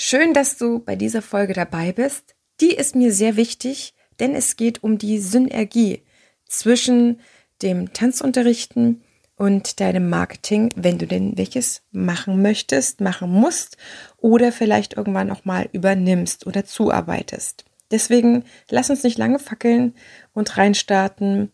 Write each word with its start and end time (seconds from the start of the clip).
Schön, 0.00 0.32
dass 0.32 0.56
du 0.56 0.78
bei 0.78 0.94
dieser 0.94 1.22
Folge 1.22 1.54
dabei 1.54 1.90
bist. 1.90 2.36
Die 2.60 2.70
ist 2.70 2.94
mir 2.94 3.12
sehr 3.12 3.34
wichtig, 3.34 3.94
denn 4.20 4.32
es 4.36 4.54
geht 4.54 4.84
um 4.84 4.96
die 4.96 5.18
Synergie 5.18 6.04
zwischen 6.46 7.18
dem 7.62 7.92
Tanzunterrichten 7.92 9.02
und 9.34 9.80
deinem 9.80 10.08
Marketing, 10.08 10.72
wenn 10.76 10.98
du 10.98 11.08
denn 11.08 11.36
welches 11.36 11.82
machen 11.90 12.40
möchtest, 12.42 13.00
machen 13.00 13.28
musst 13.28 13.76
oder 14.18 14.52
vielleicht 14.52 14.96
irgendwann 14.96 15.32
auch 15.32 15.44
mal 15.44 15.68
übernimmst 15.72 16.46
oder 16.46 16.64
zuarbeitest. 16.64 17.64
Deswegen 17.90 18.44
lass 18.70 18.90
uns 18.90 19.02
nicht 19.02 19.18
lange 19.18 19.40
fackeln 19.40 19.96
und 20.32 20.56
reinstarten 20.56 21.50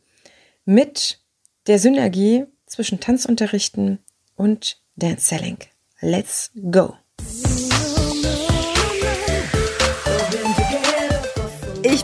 mit 0.66 1.18
der 1.66 1.78
Synergie 1.78 2.44
zwischen 2.66 3.00
Tanzunterrichten 3.00 4.00
und 4.36 4.82
Dance 4.96 5.28
Selling. 5.28 5.56
Let's 6.02 6.50
go! 6.70 6.94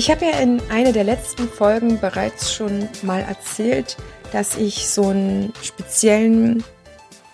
Ich 0.00 0.10
habe 0.10 0.24
ja 0.24 0.40
in 0.40 0.62
einer 0.70 0.92
der 0.92 1.04
letzten 1.04 1.46
Folgen 1.46 2.00
bereits 2.00 2.54
schon 2.54 2.88
mal 3.02 3.20
erzählt, 3.20 3.98
dass 4.32 4.56
ich 4.56 4.88
so 4.88 5.08
einen 5.08 5.52
speziellen 5.62 6.64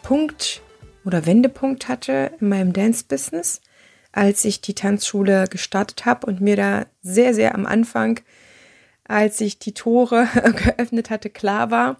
Punkt 0.02 0.62
oder 1.04 1.26
Wendepunkt 1.26 1.86
hatte 1.86 2.32
in 2.40 2.48
meinem 2.48 2.72
Dance-Business, 2.72 3.60
als 4.10 4.44
ich 4.44 4.62
die 4.62 4.74
Tanzschule 4.74 5.44
gestartet 5.48 6.06
habe 6.06 6.26
und 6.26 6.40
mir 6.40 6.56
da 6.56 6.86
sehr, 7.02 7.34
sehr 7.34 7.54
am 7.54 7.66
Anfang, 7.66 8.18
als 9.04 9.40
ich 9.40 9.60
die 9.60 9.72
Tore 9.72 10.26
geöffnet 10.34 11.08
hatte, 11.08 11.30
klar 11.30 11.70
war, 11.70 11.98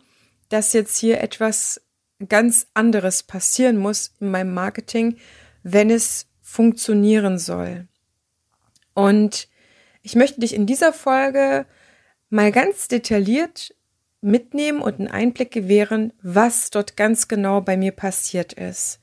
dass 0.48 0.72
jetzt 0.72 0.98
hier 0.98 1.20
etwas 1.20 1.80
ganz 2.28 2.66
anderes 2.74 3.22
passieren 3.22 3.76
muss 3.76 4.14
in 4.18 4.32
meinem 4.32 4.52
Marketing, 4.52 5.16
wenn 5.62 5.90
es 5.90 6.26
funktionieren 6.42 7.38
soll. 7.38 7.86
Und 8.94 9.46
ich 10.06 10.14
möchte 10.14 10.38
dich 10.38 10.54
in 10.54 10.66
dieser 10.66 10.92
Folge 10.92 11.66
mal 12.30 12.52
ganz 12.52 12.86
detailliert 12.86 13.74
mitnehmen 14.20 14.80
und 14.80 15.00
einen 15.00 15.08
Einblick 15.08 15.50
gewähren, 15.50 16.12
was 16.22 16.70
dort 16.70 16.96
ganz 16.96 17.26
genau 17.26 17.60
bei 17.60 17.76
mir 17.76 17.90
passiert 17.90 18.52
ist. 18.52 19.00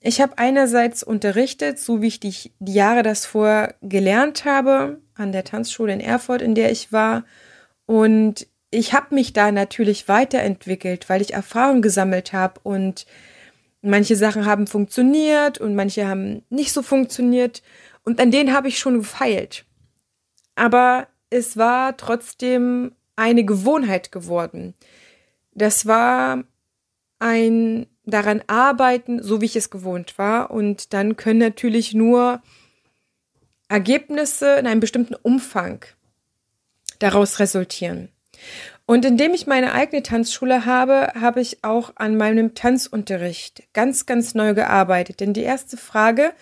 Ich 0.00 0.22
habe 0.22 0.38
einerseits 0.38 1.02
unterrichtet, 1.02 1.78
so 1.78 2.00
wie 2.00 2.06
ich 2.06 2.20
die, 2.20 2.34
Jahre 2.58 3.02
das 3.02 3.26
vorher 3.26 3.74
gelernt 3.82 4.46
habe, 4.46 5.02
an 5.14 5.30
der 5.30 5.44
Tanzschule 5.44 5.92
in 5.92 6.00
Erfurt, 6.00 6.40
in 6.40 6.54
der 6.54 6.72
ich 6.72 6.90
war. 6.90 7.26
Und 7.84 8.46
ich 8.70 8.94
habe 8.94 9.14
mich 9.14 9.34
da 9.34 9.52
natürlich 9.52 10.08
weiterentwickelt, 10.08 11.10
weil 11.10 11.20
ich 11.20 11.34
Erfahrung 11.34 11.82
gesammelt 11.82 12.32
habe 12.32 12.60
und 12.62 13.04
manche 13.82 14.16
Sachen 14.16 14.46
haben 14.46 14.66
funktioniert 14.66 15.58
und 15.58 15.74
manche 15.74 16.08
haben 16.08 16.46
nicht 16.48 16.72
so 16.72 16.80
funktioniert 16.80 17.62
und 18.04 18.22
an 18.22 18.30
denen 18.30 18.54
habe 18.54 18.68
ich 18.68 18.78
schon 18.78 19.00
gefeilt. 19.00 19.66
Aber 20.58 21.06
es 21.30 21.56
war 21.56 21.96
trotzdem 21.96 22.92
eine 23.14 23.44
Gewohnheit 23.44 24.10
geworden. 24.10 24.74
Das 25.52 25.86
war 25.86 26.42
ein 27.20 27.86
daran 28.04 28.42
arbeiten, 28.48 29.22
so 29.22 29.40
wie 29.40 29.44
ich 29.44 29.54
es 29.54 29.70
gewohnt 29.70 30.18
war 30.18 30.50
und 30.50 30.92
dann 30.94 31.16
können 31.16 31.38
natürlich 31.38 31.94
nur 31.94 32.42
Ergebnisse 33.68 34.56
in 34.56 34.66
einem 34.66 34.80
bestimmten 34.80 35.14
Umfang 35.14 35.84
daraus 36.98 37.38
resultieren. 37.38 38.08
Und 38.90 39.04
indem 39.04 39.34
ich 39.34 39.46
meine 39.46 39.74
eigene 39.74 40.02
Tanzschule 40.02 40.64
habe, 40.64 41.12
habe 41.14 41.42
ich 41.42 41.62
auch 41.62 41.92
an 41.96 42.16
meinem 42.16 42.54
Tanzunterricht 42.54 43.64
ganz, 43.74 44.06
ganz 44.06 44.34
neu 44.34 44.54
gearbeitet. 44.54 45.20
Denn 45.20 45.34
die 45.34 45.42
erste 45.42 45.76
Frage, 45.76 46.32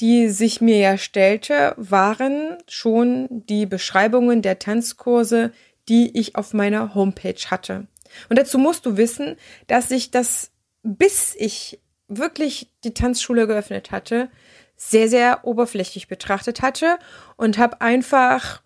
die 0.00 0.28
sich 0.28 0.60
mir 0.60 0.78
ja 0.78 0.98
stellte, 0.98 1.74
waren 1.76 2.58
schon 2.66 3.28
die 3.30 3.66
Beschreibungen 3.66 4.42
der 4.42 4.58
Tanzkurse, 4.58 5.52
die 5.88 6.18
ich 6.18 6.34
auf 6.34 6.54
meiner 6.54 6.96
Homepage 6.96 7.38
hatte. 7.48 7.86
Und 8.28 8.36
dazu 8.36 8.58
musst 8.58 8.84
du 8.84 8.96
wissen, 8.96 9.36
dass 9.68 9.92
ich 9.92 10.10
das, 10.10 10.50
bis 10.82 11.36
ich 11.38 11.78
wirklich 12.08 12.72
die 12.82 12.94
Tanzschule 12.94 13.46
geöffnet 13.46 13.92
hatte, 13.92 14.28
sehr, 14.76 15.08
sehr 15.08 15.44
oberflächlich 15.44 16.08
betrachtet 16.08 16.62
hatte 16.62 16.98
und 17.36 17.58
habe 17.58 17.80
einfach 17.80 18.60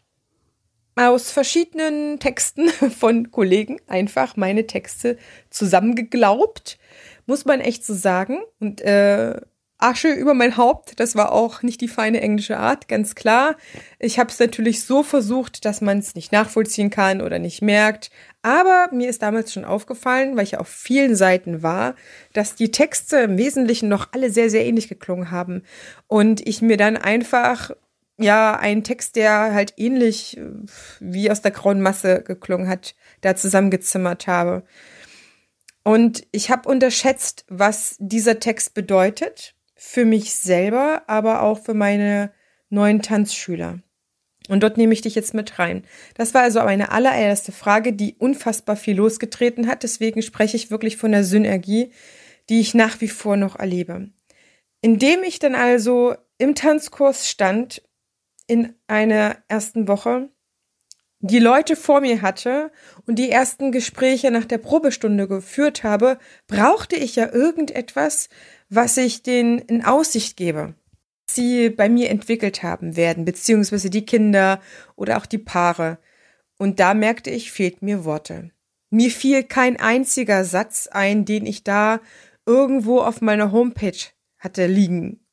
aus 0.96 1.30
verschiedenen 1.30 2.18
Texten 2.18 2.68
von 2.98 3.30
Kollegen 3.30 3.78
einfach 3.86 4.36
meine 4.36 4.66
Texte 4.66 5.18
zusammengeglaubt, 5.50 6.78
muss 7.26 7.44
man 7.44 7.60
echt 7.60 7.84
so 7.84 7.94
sagen. 7.94 8.38
Und 8.58 8.80
äh, 8.80 9.40
Asche 9.78 10.08
über 10.08 10.32
mein 10.32 10.56
Haupt, 10.56 10.98
das 11.00 11.16
war 11.16 11.32
auch 11.32 11.62
nicht 11.62 11.82
die 11.82 11.88
feine 11.88 12.22
englische 12.22 12.56
Art, 12.56 12.88
ganz 12.88 13.14
klar. 13.14 13.56
Ich 13.98 14.18
habe 14.18 14.30
es 14.30 14.38
natürlich 14.38 14.84
so 14.84 15.02
versucht, 15.02 15.66
dass 15.66 15.82
man 15.82 15.98
es 15.98 16.14
nicht 16.14 16.32
nachvollziehen 16.32 16.88
kann 16.88 17.20
oder 17.20 17.38
nicht 17.38 17.60
merkt. 17.60 18.10
Aber 18.40 18.88
mir 18.90 19.10
ist 19.10 19.20
damals 19.20 19.52
schon 19.52 19.66
aufgefallen, 19.66 20.34
weil 20.34 20.44
ich 20.44 20.56
auf 20.56 20.68
vielen 20.68 21.14
Seiten 21.14 21.62
war, 21.62 21.94
dass 22.32 22.54
die 22.54 22.70
Texte 22.70 23.18
im 23.18 23.36
Wesentlichen 23.36 23.90
noch 23.90 24.08
alle 24.12 24.30
sehr, 24.30 24.48
sehr 24.48 24.64
ähnlich 24.64 24.88
geklungen 24.88 25.30
haben. 25.30 25.62
Und 26.06 26.46
ich 26.46 26.62
mir 26.62 26.78
dann 26.78 26.96
einfach 26.96 27.72
ja, 28.18 28.56
ein 28.58 28.82
Text, 28.82 29.16
der 29.16 29.52
halt 29.52 29.74
ähnlich 29.76 30.36
äh, 30.38 30.42
wie 31.00 31.30
aus 31.30 31.42
der 31.42 31.50
grauen 31.50 31.80
Masse 31.80 32.22
geklungen 32.22 32.68
hat, 32.68 32.94
da 33.20 33.36
zusammengezimmert 33.36 34.26
habe. 34.26 34.64
Und 35.84 36.26
ich 36.32 36.50
habe 36.50 36.68
unterschätzt, 36.68 37.44
was 37.48 37.96
dieser 37.98 38.40
Text 38.40 38.74
bedeutet 38.74 39.54
für 39.76 40.04
mich 40.04 40.34
selber, 40.34 41.02
aber 41.06 41.42
auch 41.42 41.58
für 41.60 41.74
meine 41.74 42.32
neuen 42.70 43.02
Tanzschüler. 43.02 43.80
Und 44.48 44.62
dort 44.62 44.78
nehme 44.78 44.92
ich 44.92 45.02
dich 45.02 45.14
jetzt 45.14 45.34
mit 45.34 45.58
rein. 45.58 45.84
Das 46.14 46.34
war 46.34 46.42
also 46.42 46.60
meine 46.60 46.92
allererste 46.92 47.52
Frage, 47.52 47.92
die 47.92 48.14
unfassbar 48.18 48.76
viel 48.76 48.96
losgetreten 48.96 49.66
hat. 49.66 49.82
Deswegen 49.82 50.22
spreche 50.22 50.56
ich 50.56 50.70
wirklich 50.70 50.96
von 50.96 51.12
der 51.12 51.24
Synergie, 51.24 51.92
die 52.48 52.60
ich 52.60 52.74
nach 52.74 53.00
wie 53.00 53.08
vor 53.08 53.36
noch 53.36 53.56
erlebe. 53.56 54.08
Indem 54.80 55.22
ich 55.24 55.38
dann 55.38 55.54
also 55.54 56.14
im 56.38 56.54
Tanzkurs 56.54 57.28
stand 57.28 57.82
in 58.46 58.74
einer 58.86 59.36
ersten 59.48 59.88
Woche 59.88 60.30
die 61.20 61.38
Leute 61.38 61.76
vor 61.76 62.00
mir 62.00 62.22
hatte 62.22 62.70
und 63.06 63.18
die 63.18 63.30
ersten 63.30 63.72
Gespräche 63.72 64.30
nach 64.30 64.44
der 64.44 64.58
Probestunde 64.58 65.26
geführt 65.26 65.82
habe, 65.82 66.18
brauchte 66.46 66.96
ich 66.96 67.16
ja 67.16 67.32
irgendetwas, 67.32 68.28
was 68.68 68.96
ich 68.96 69.22
denen 69.22 69.58
in 69.58 69.84
Aussicht 69.84 70.36
gebe. 70.36 70.74
Sie 71.28 71.70
bei 71.70 71.88
mir 71.88 72.10
entwickelt 72.10 72.62
haben 72.62 72.96
werden, 72.96 73.24
beziehungsweise 73.24 73.90
die 73.90 74.04
Kinder 74.04 74.60
oder 74.94 75.16
auch 75.16 75.26
die 75.26 75.38
Paare. 75.38 75.98
Und 76.58 76.78
da 76.78 76.94
merkte 76.94 77.30
ich, 77.30 77.50
fehlt 77.50 77.82
mir 77.82 78.04
Worte. 78.04 78.50
Mir 78.90 79.10
fiel 79.10 79.42
kein 79.42 79.80
einziger 79.80 80.44
Satz 80.44 80.86
ein, 80.86 81.24
den 81.24 81.46
ich 81.46 81.64
da 81.64 82.00
irgendwo 82.44 83.00
auf 83.00 83.20
meiner 83.20 83.50
Homepage 83.50 83.98
hatte 84.38 84.66
liegen 84.66 85.25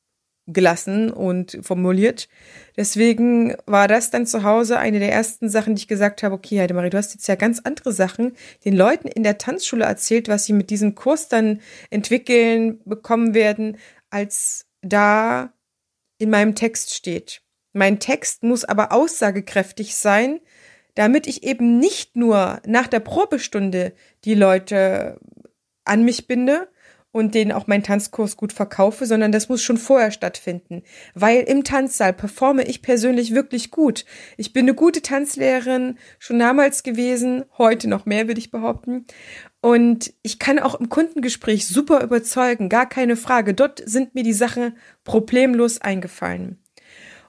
gelassen 0.47 1.11
und 1.11 1.57
formuliert. 1.61 2.27
Deswegen 2.75 3.55
war 3.65 3.87
das 3.87 4.09
dann 4.09 4.25
zu 4.25 4.43
Hause 4.43 4.77
eine 4.77 4.99
der 4.99 5.11
ersten 5.11 5.47
Sachen, 5.47 5.75
die 5.75 5.81
ich 5.81 5.87
gesagt 5.87 6.23
habe, 6.23 6.35
okay, 6.35 6.59
Heidemarie, 6.59 6.89
du 6.89 6.97
hast 6.97 7.13
jetzt 7.13 7.27
ja 7.27 7.35
ganz 7.35 7.61
andere 7.63 7.93
Sachen 7.93 8.33
den 8.65 8.75
Leuten 8.75 9.07
in 9.07 9.23
der 9.23 9.37
Tanzschule 9.37 9.85
erzählt, 9.85 10.27
was 10.27 10.45
sie 10.45 10.53
mit 10.53 10.69
diesem 10.69 10.95
Kurs 10.95 11.29
dann 11.29 11.61
entwickeln, 11.89 12.81
bekommen 12.83 13.33
werden, 13.33 13.77
als 14.09 14.65
da 14.81 15.53
in 16.17 16.29
meinem 16.29 16.55
Text 16.55 16.93
steht. 16.93 17.41
Mein 17.71 17.99
Text 17.99 18.43
muss 18.43 18.65
aber 18.65 18.91
aussagekräftig 18.91 19.95
sein, 19.95 20.39
damit 20.95 21.25
ich 21.25 21.43
eben 21.43 21.79
nicht 21.79 22.15
nur 22.15 22.61
nach 22.65 22.87
der 22.87 22.99
Probestunde 22.99 23.93
die 24.25 24.35
Leute 24.35 25.19
an 25.85 26.03
mich 26.03 26.27
binde 26.27 26.67
und 27.13 27.35
denen 27.35 27.51
auch 27.51 27.67
meinen 27.67 27.83
Tanzkurs 27.83 28.35
gut 28.37 28.51
verkaufe, 28.51 29.05
sondern 29.05 29.31
das 29.31 29.47
muss 29.47 29.61
schon 29.61 29.77
vorher 29.77 30.09
stattfinden. 30.09 30.81
Weil 31.13 31.43
im 31.43 31.63
Tanzsaal 31.63 32.11
performe 32.11 32.63
ich 32.63 32.81
persönlich 32.81 33.35
wirklich 33.35 33.69
gut. 33.69 34.03
Ich 34.35 34.51
bin 34.51 34.65
eine 34.65 34.73
gute 34.73 35.03
Tanzlehrerin, 35.03 35.99
schon 36.17 36.39
damals 36.39 36.81
gewesen, 36.81 37.45
heute 37.59 37.87
noch 37.87 38.07
mehr, 38.07 38.27
würde 38.27 38.39
ich 38.39 38.49
behaupten. 38.49 39.05
Und 39.61 40.11
ich 40.23 40.39
kann 40.39 40.57
auch 40.57 40.73
im 40.73 40.89
Kundengespräch 40.89 41.67
super 41.67 42.01
überzeugen, 42.03 42.67
gar 42.67 42.89
keine 42.89 43.15
Frage. 43.15 43.53
Dort 43.53 43.83
sind 43.85 44.15
mir 44.15 44.23
die 44.23 44.33
Sachen 44.33 44.75
problemlos 45.03 45.79
eingefallen. 45.79 46.63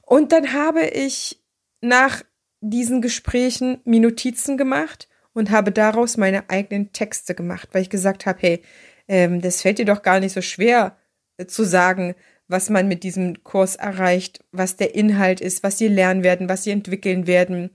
Und 0.01 0.33
dann 0.33 0.55
habe 0.55 0.87
ich 0.87 1.45
nach 1.83 2.23
diesen 2.63 3.03
Gesprächen 3.03 3.83
mir 3.85 4.01
Notizen 4.01 4.57
gemacht 4.57 5.11
und 5.35 5.51
habe 5.51 5.73
daraus 5.73 6.17
meine 6.17 6.49
eigenen 6.49 6.93
Texte 6.93 7.35
gemacht, 7.35 7.69
weil 7.73 7.83
ich 7.83 7.91
gesagt 7.91 8.25
habe, 8.25 8.39
hey, 8.41 8.63
ähm, 9.09 9.41
das 9.41 9.63
fällt 9.63 9.79
dir 9.79 9.85
doch 9.85 10.03
gar 10.03 10.21
nicht 10.21 10.33
so 10.33 10.43
schwer 10.43 10.97
äh, 11.37 11.47
zu 11.47 11.65
sagen, 11.65 12.15
was 12.49 12.71
man 12.71 12.89
mit 12.89 13.03
diesem 13.03 13.43
Kurs 13.43 13.77
erreicht, 13.77 14.45
was 14.53 14.77
der 14.77 14.95
Inhalt 14.95 15.41
ist, 15.41 15.63
was 15.63 15.79
sie 15.79 15.89
lernen 15.89 16.23
werden, 16.23 16.49
was 16.49 16.65
sie 16.65 16.71
entwickeln 16.71 17.27
werden, 17.27 17.71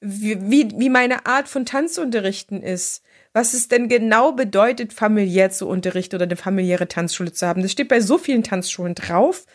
wie, 0.00 0.38
wie, 0.50 0.70
wie 0.76 0.90
meine 0.90 1.26
Art 1.26 1.48
von 1.48 1.66
Tanzunterrichten 1.66 2.62
ist, 2.62 3.02
was 3.32 3.54
es 3.54 3.68
denn 3.68 3.88
genau 3.88 4.32
bedeutet, 4.32 4.92
familiär 4.92 5.50
zu 5.50 5.68
unterrichten 5.68 6.16
oder 6.16 6.24
eine 6.24 6.36
familiäre 6.36 6.88
Tanzschule 6.88 7.32
zu 7.32 7.46
haben. 7.46 7.62
Das 7.62 7.72
steht 7.72 7.88
bei 7.88 8.00
so 8.00 8.18
vielen 8.18 8.42
Tanzschulen 8.42 8.94
drauf. 8.94 9.46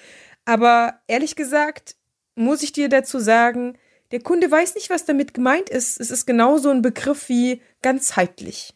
Aber 0.46 1.00
ehrlich 1.08 1.36
gesagt, 1.36 1.96
muss 2.36 2.64
ich 2.64 2.74
dir 2.74 2.90
dazu 2.90 3.20
sagen, 3.20 3.78
der 4.12 4.22
Kunde 4.22 4.50
weiß 4.50 4.76
nicht, 4.76 4.90
was 4.90 5.06
damit 5.06 5.34
gemeint 5.34 5.70
ist. 5.70 6.00
Es 6.00 6.12
ist 6.12 6.26
genauso 6.26 6.70
ein 6.70 6.82
Begriff 6.82 7.30
wie 7.30 7.62
ganzheitlich. 7.82 8.74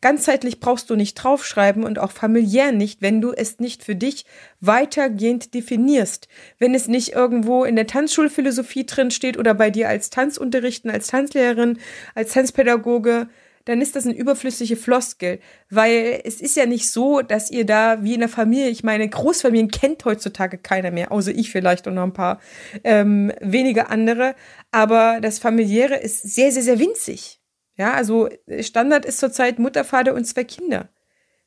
Ganzheitlich 0.00 0.60
brauchst 0.60 0.90
du 0.90 0.96
nicht 0.96 1.14
draufschreiben 1.14 1.84
und 1.84 1.98
auch 1.98 2.12
familiär 2.12 2.72
nicht, 2.72 3.02
wenn 3.02 3.20
du 3.20 3.32
es 3.32 3.58
nicht 3.58 3.84
für 3.84 3.96
dich 3.96 4.24
weitergehend 4.60 5.54
definierst. 5.54 6.28
Wenn 6.58 6.74
es 6.74 6.88
nicht 6.88 7.12
irgendwo 7.12 7.64
in 7.64 7.76
der 7.76 7.86
Tanzschulphilosophie 7.86 8.86
drin 8.86 9.10
steht 9.10 9.38
oder 9.38 9.54
bei 9.54 9.70
dir 9.70 9.88
als 9.88 10.10
Tanzunterrichten, 10.10 10.90
als 10.90 11.08
Tanzlehrerin, 11.08 11.78
als 12.14 12.32
Tanzpädagoge, 12.32 13.28
dann 13.64 13.80
ist 13.80 13.94
das 13.94 14.06
eine 14.06 14.16
überflüssige 14.16 14.76
Floskel, 14.76 15.38
weil 15.68 16.20
es 16.24 16.40
ist 16.40 16.56
ja 16.56 16.66
nicht 16.66 16.90
so, 16.90 17.20
dass 17.20 17.50
ihr 17.50 17.66
da 17.66 18.02
wie 18.02 18.14
in 18.14 18.20
der 18.20 18.28
Familie, 18.28 18.68
ich 18.68 18.82
meine, 18.82 19.08
Großfamilien 19.08 19.70
kennt 19.70 20.04
heutzutage 20.04 20.58
keiner 20.58 20.90
mehr, 20.90 21.12
außer 21.12 21.32
ich 21.32 21.50
vielleicht 21.50 21.86
und 21.86 21.94
noch 21.94 22.04
ein 22.04 22.12
paar 22.12 22.40
ähm, 22.84 23.32
wenige 23.40 23.88
andere, 23.90 24.34
aber 24.72 25.20
das 25.20 25.38
familiäre 25.38 25.96
ist 25.96 26.22
sehr, 26.22 26.52
sehr, 26.52 26.62
sehr 26.62 26.78
winzig. 26.78 27.39
Ja, 27.80 27.94
also 27.94 28.28
Standard 28.60 29.06
ist 29.06 29.20
zurzeit 29.20 29.58
Mutter, 29.58 29.84
Vater 29.84 30.12
und 30.12 30.26
zwei 30.26 30.44
Kinder. 30.44 30.90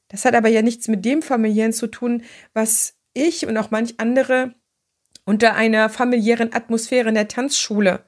Das 0.08 0.26
hat 0.26 0.34
aber 0.34 0.50
ja 0.50 0.64
nichts 0.64 0.88
mit 0.88 1.06
dem 1.06 1.22
familiären 1.22 1.74
zu 1.74 1.86
tun, 1.86 2.24
was 2.56 2.96
ich 3.14 3.46
und 3.46 3.56
auch 3.56 3.70
manch 3.70 4.00
andere 4.00 4.56
unter 5.26 5.54
einer 5.54 5.90
familiären 5.90 6.52
Atmosphäre 6.52 7.10
in 7.10 7.14
der 7.14 7.28
Tanzschule 7.28 8.04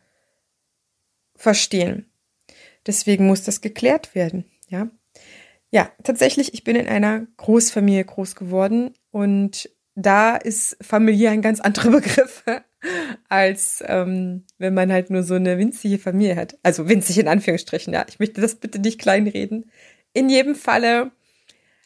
verstehen. 1.35 2.09
Deswegen 2.87 3.27
muss 3.27 3.43
das 3.43 3.61
geklärt 3.61 4.15
werden, 4.15 4.45
ja. 4.69 4.89
Ja, 5.69 5.91
tatsächlich, 6.01 6.55
ich 6.55 6.63
bin 6.63 6.75
in 6.75 6.87
einer 6.87 7.27
Großfamilie 7.37 8.05
groß 8.05 8.35
geworden 8.35 8.95
und 9.11 9.69
da 9.93 10.35
ist 10.35 10.77
Familie 10.81 11.29
ein 11.29 11.43
ganz 11.43 11.59
anderer 11.61 11.91
Begriff 11.91 12.43
als 13.29 13.83
ähm, 13.87 14.45
wenn 14.57 14.73
man 14.73 14.91
halt 14.91 15.09
nur 15.09 15.23
so 15.23 15.35
eine 15.35 15.57
winzige 15.57 15.99
Familie 15.99 16.35
hat. 16.35 16.57
Also 16.63 16.87
winzig 16.89 17.17
in 17.17 17.27
Anführungsstrichen, 17.27 17.93
ja. 17.93 18.05
Ich 18.07 18.19
möchte 18.19 18.41
das 18.41 18.55
bitte 18.55 18.79
nicht 18.79 18.99
kleinreden. 18.99 19.71
In 20.13 20.29
jedem 20.29 20.55
Falle 20.55 21.11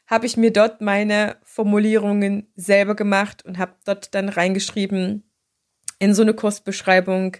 habe 0.07 0.25
ich 0.25 0.37
mir 0.37 0.51
dort 0.51 0.81
meine 0.81 1.37
Formulierungen 1.43 2.51
selber 2.55 2.95
gemacht 2.95 3.45
und 3.45 3.57
habe 3.57 3.75
dort 3.85 4.13
dann 4.15 4.29
reingeschrieben 4.29 5.23
in 5.99 6.13
so 6.13 6.21
eine 6.21 6.33
Kursbeschreibung, 6.33 7.37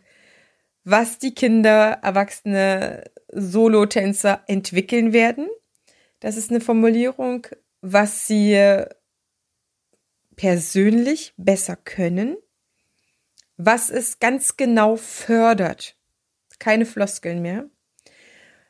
was 0.84 1.18
die 1.18 1.34
Kinder, 1.34 2.00
Erwachsene, 2.04 3.06
Solotänzer 3.32 4.44
entwickeln 4.48 5.14
werden. 5.14 5.48
Das 6.20 6.38
ist 6.38 6.52
eine 6.52 6.62
Formulierung, 6.62 7.48
was 7.82 8.28
sie 8.28 8.84
persönlich 10.36 11.34
besser 11.38 11.76
können 11.76 12.38
was 13.60 13.90
es 13.90 14.20
ganz 14.20 14.56
genau 14.56 14.96
fördert. 14.96 15.98
Keine 16.60 16.86
Floskeln 16.86 17.42
mehr. 17.42 17.70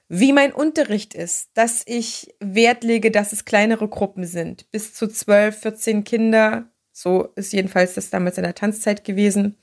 Wie 0.08 0.34
mein 0.34 0.52
Unterricht 0.52 1.14
ist, 1.14 1.52
dass 1.54 1.84
ich 1.86 2.34
Wert 2.40 2.84
lege, 2.84 3.12
dass 3.12 3.32
es 3.32 3.46
kleinere 3.46 3.88
Gruppen 3.88 4.26
sind, 4.26 4.70
bis 4.72 4.96
zu 4.96 5.08
12, 5.08 5.60
14 5.60 6.04
Kinder, 6.04 6.72
so 6.92 7.26
ist 7.36 7.54
jedenfalls 7.54 7.94
das 7.94 8.10
damals 8.10 8.38
in 8.38 8.44
der 8.44 8.56
Tanzzeit 8.56 9.04
gewesen, 9.04 9.58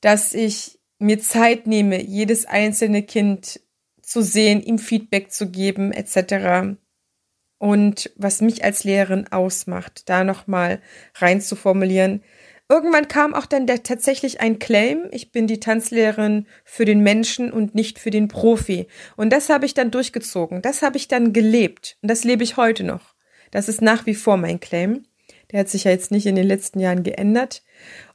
dass 0.00 0.32
ich 0.32 0.80
mir 0.98 1.20
Zeit 1.20 1.66
nehme, 1.66 2.02
jedes 2.02 2.46
einzelne 2.46 3.02
Kind 3.02 3.60
zu 4.00 4.22
sehen, 4.22 4.62
ihm 4.62 4.78
Feedback 4.78 5.32
zu 5.32 5.50
geben, 5.50 5.92
etc. 5.92 6.78
Und 7.58 8.10
was 8.16 8.40
mich 8.40 8.64
als 8.64 8.84
Lehrerin 8.84 9.28
ausmacht, 9.30 10.08
da 10.08 10.24
nochmal 10.24 10.80
rein 11.16 11.42
zu 11.42 11.56
formulieren, 11.56 12.22
Irgendwann 12.70 13.08
kam 13.08 13.34
auch 13.34 13.46
dann 13.46 13.66
der, 13.66 13.82
tatsächlich 13.82 14.40
ein 14.40 14.60
Claim, 14.60 15.08
ich 15.10 15.32
bin 15.32 15.48
die 15.48 15.58
Tanzlehrerin 15.58 16.46
für 16.64 16.84
den 16.84 17.00
Menschen 17.00 17.52
und 17.52 17.74
nicht 17.74 17.98
für 17.98 18.10
den 18.10 18.28
Profi. 18.28 18.86
Und 19.16 19.32
das 19.32 19.48
habe 19.48 19.66
ich 19.66 19.74
dann 19.74 19.90
durchgezogen, 19.90 20.62
das 20.62 20.80
habe 20.80 20.96
ich 20.96 21.08
dann 21.08 21.32
gelebt 21.32 21.98
und 22.00 22.08
das 22.08 22.22
lebe 22.22 22.44
ich 22.44 22.56
heute 22.56 22.84
noch. 22.84 23.16
Das 23.50 23.68
ist 23.68 23.82
nach 23.82 24.06
wie 24.06 24.14
vor 24.14 24.36
mein 24.36 24.60
Claim. 24.60 25.02
Der 25.50 25.58
hat 25.58 25.68
sich 25.68 25.82
ja 25.82 25.90
jetzt 25.90 26.12
nicht 26.12 26.26
in 26.26 26.36
den 26.36 26.46
letzten 26.46 26.78
Jahren 26.78 27.02
geändert. 27.02 27.64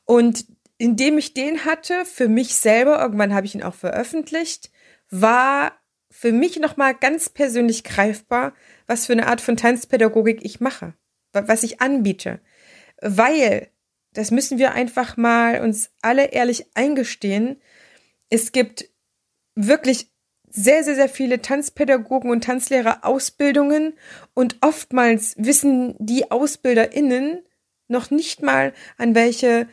Und 0.05 0.45
indem 0.77 1.17
ich 1.17 1.33
den 1.33 1.65
hatte, 1.65 2.05
für 2.05 2.29
mich 2.29 2.55
selber, 2.55 3.01
irgendwann 3.01 3.33
habe 3.33 3.45
ich 3.45 3.55
ihn 3.55 3.63
auch 3.63 3.75
veröffentlicht, 3.75 4.71
war 5.09 5.73
für 6.09 6.31
mich 6.31 6.59
nochmal 6.59 6.95
ganz 6.95 7.27
persönlich 7.27 7.83
greifbar, 7.83 8.53
was 8.87 9.07
für 9.07 9.13
eine 9.13 9.27
Art 9.27 9.41
von 9.41 9.57
Tanzpädagogik 9.57 10.45
ich 10.45 10.61
mache, 10.61 10.93
was 11.33 11.63
ich 11.63 11.81
anbiete. 11.81 12.39
Weil 13.01 13.67
das 14.15 14.31
müssen 14.31 14.57
wir 14.57 14.73
einfach 14.73 15.17
mal 15.17 15.61
uns 15.61 15.91
alle 16.01 16.31
ehrlich 16.31 16.65
eingestehen. 16.73 17.61
Es 18.29 18.51
gibt 18.51 18.89
wirklich 19.55 20.09
sehr, 20.49 20.83
sehr, 20.83 20.95
sehr 20.95 21.09
viele 21.09 21.41
Tanzpädagogen 21.41 22.31
und 22.31 22.45
Tanzlehrer-Ausbildungen 22.45 23.93
und 24.33 24.57
oftmals 24.61 25.35
wissen 25.37 25.95
die 25.99 26.31
AusbilderInnen 26.31 27.43
noch 27.87 28.09
nicht 28.09 28.41
mal, 28.41 28.73
an 28.97 29.15
welche 29.15 29.67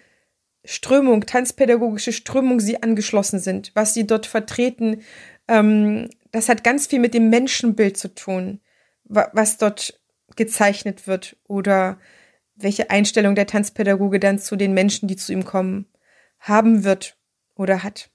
Strömung, 0.65 1.25
tanzpädagogische 1.25 2.12
Strömung 2.12 2.61
sie 2.61 2.83
angeschlossen 2.83 3.38
sind, 3.38 3.71
was 3.75 3.95
sie 3.95 4.06
dort 4.06 4.27
vertreten. 4.27 5.03
Ähm, 5.49 6.11
das 6.33 6.49
hat 6.49 6.65
ganz 6.65 6.88
viel 6.88 6.99
mit 6.99 7.15
dem 7.15 7.31
Menschenbild 7.31 7.97
zu 7.97 8.15
tun, 8.15 8.61
was 9.05 9.59
dort 9.59 10.00
gezeichnet 10.35 11.07
wird 11.07 11.37
oder 11.47 11.99
welche 12.54 12.90
Einstellung 12.90 13.35
der 13.35 13.47
Tanzpädagoge 13.47 14.21
dann 14.21 14.38
zu 14.38 14.56
den 14.56 14.75
Menschen, 14.75 15.09
die 15.09 15.16
zu 15.16 15.32
ihm 15.32 15.44
kommen, 15.44 15.87
haben 16.38 16.85
wird 16.85 17.16
oder 17.54 17.82
hat. 17.82 18.11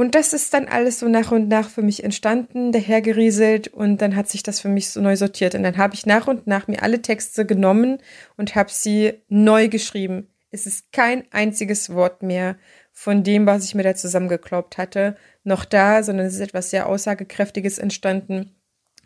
Und 0.00 0.14
das 0.14 0.32
ist 0.32 0.54
dann 0.54 0.66
alles 0.66 1.00
so 1.00 1.08
nach 1.08 1.30
und 1.30 1.48
nach 1.48 1.68
für 1.68 1.82
mich 1.82 2.04
entstanden, 2.04 2.72
dahergerieselt 2.72 3.68
und 3.68 3.98
dann 3.98 4.16
hat 4.16 4.30
sich 4.30 4.42
das 4.42 4.58
für 4.58 4.68
mich 4.68 4.88
so 4.88 5.00
neu 5.00 5.14
sortiert. 5.14 5.54
Und 5.54 5.62
dann 5.62 5.76
habe 5.76 5.94
ich 5.94 6.06
nach 6.06 6.26
und 6.26 6.46
nach 6.46 6.68
mir 6.68 6.82
alle 6.82 7.02
Texte 7.02 7.44
genommen 7.44 7.98
und 8.38 8.54
habe 8.54 8.70
sie 8.72 9.12
neu 9.28 9.68
geschrieben. 9.68 10.28
Es 10.50 10.66
ist 10.66 10.90
kein 10.92 11.30
einziges 11.32 11.92
Wort 11.92 12.22
mehr 12.22 12.56
von 12.92 13.22
dem, 13.22 13.46
was 13.46 13.64
ich 13.64 13.74
mir 13.74 13.82
da 13.82 13.94
zusammengeklaubt 13.94 14.78
hatte, 14.78 15.16
noch 15.44 15.64
da, 15.64 16.02
sondern 16.02 16.26
es 16.26 16.34
ist 16.34 16.40
etwas 16.40 16.70
sehr 16.70 16.88
Aussagekräftiges 16.88 17.78
entstanden. 17.78 18.54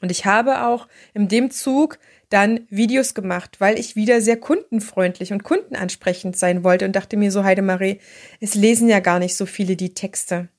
Und 0.05 0.11
ich 0.11 0.27
habe 0.27 0.67
auch 0.67 0.87
in 1.15 1.29
dem 1.29 1.51
Zug 1.51 1.99
dann 2.29 2.67
Videos 2.69 3.15
gemacht, 3.15 3.59
weil 3.59 3.79
ich 3.79 3.97
wieder 3.97 4.21
sehr 4.21 4.37
kundenfreundlich 4.37 5.33
und 5.33 5.45
kundenansprechend 5.45 6.37
sein 6.37 6.63
wollte 6.63 6.85
und 6.85 6.95
dachte 6.95 7.17
mir 7.17 7.33
so, 7.33 7.43
Heidemarie, 7.43 8.01
es 8.39 8.55
lesen 8.55 8.87
ja 8.87 9.01
gar 9.01 9.19
nicht 9.19 9.35
so 9.35 9.47
viele 9.47 9.77
die 9.77 9.95
Texte. 9.95 10.51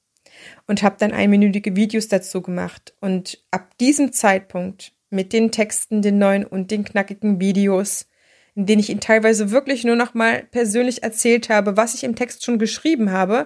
Und 0.65 0.81
habe 0.81 0.95
dann 0.97 1.11
einminütige 1.11 1.75
Videos 1.75 2.07
dazu 2.07 2.41
gemacht. 2.41 2.95
Und 3.01 3.37
ab 3.51 3.77
diesem 3.77 4.13
Zeitpunkt 4.13 4.93
mit 5.11 5.31
den 5.31 5.51
Texten, 5.51 6.01
den 6.01 6.17
neuen 6.17 6.43
und 6.43 6.71
den 6.71 6.83
knackigen 6.83 7.39
Videos, 7.39 8.07
in 8.55 8.65
denen 8.65 8.79
ich 8.79 8.89
ihn 8.89 8.99
teilweise 8.99 9.51
wirklich 9.51 9.83
nur 9.83 9.95
noch 9.95 10.15
mal 10.15 10.41
persönlich 10.49 11.03
erzählt 11.03 11.49
habe, 11.49 11.77
was 11.77 11.93
ich 11.93 12.03
im 12.03 12.15
Text 12.15 12.43
schon 12.43 12.57
geschrieben 12.57 13.11
habe, 13.11 13.45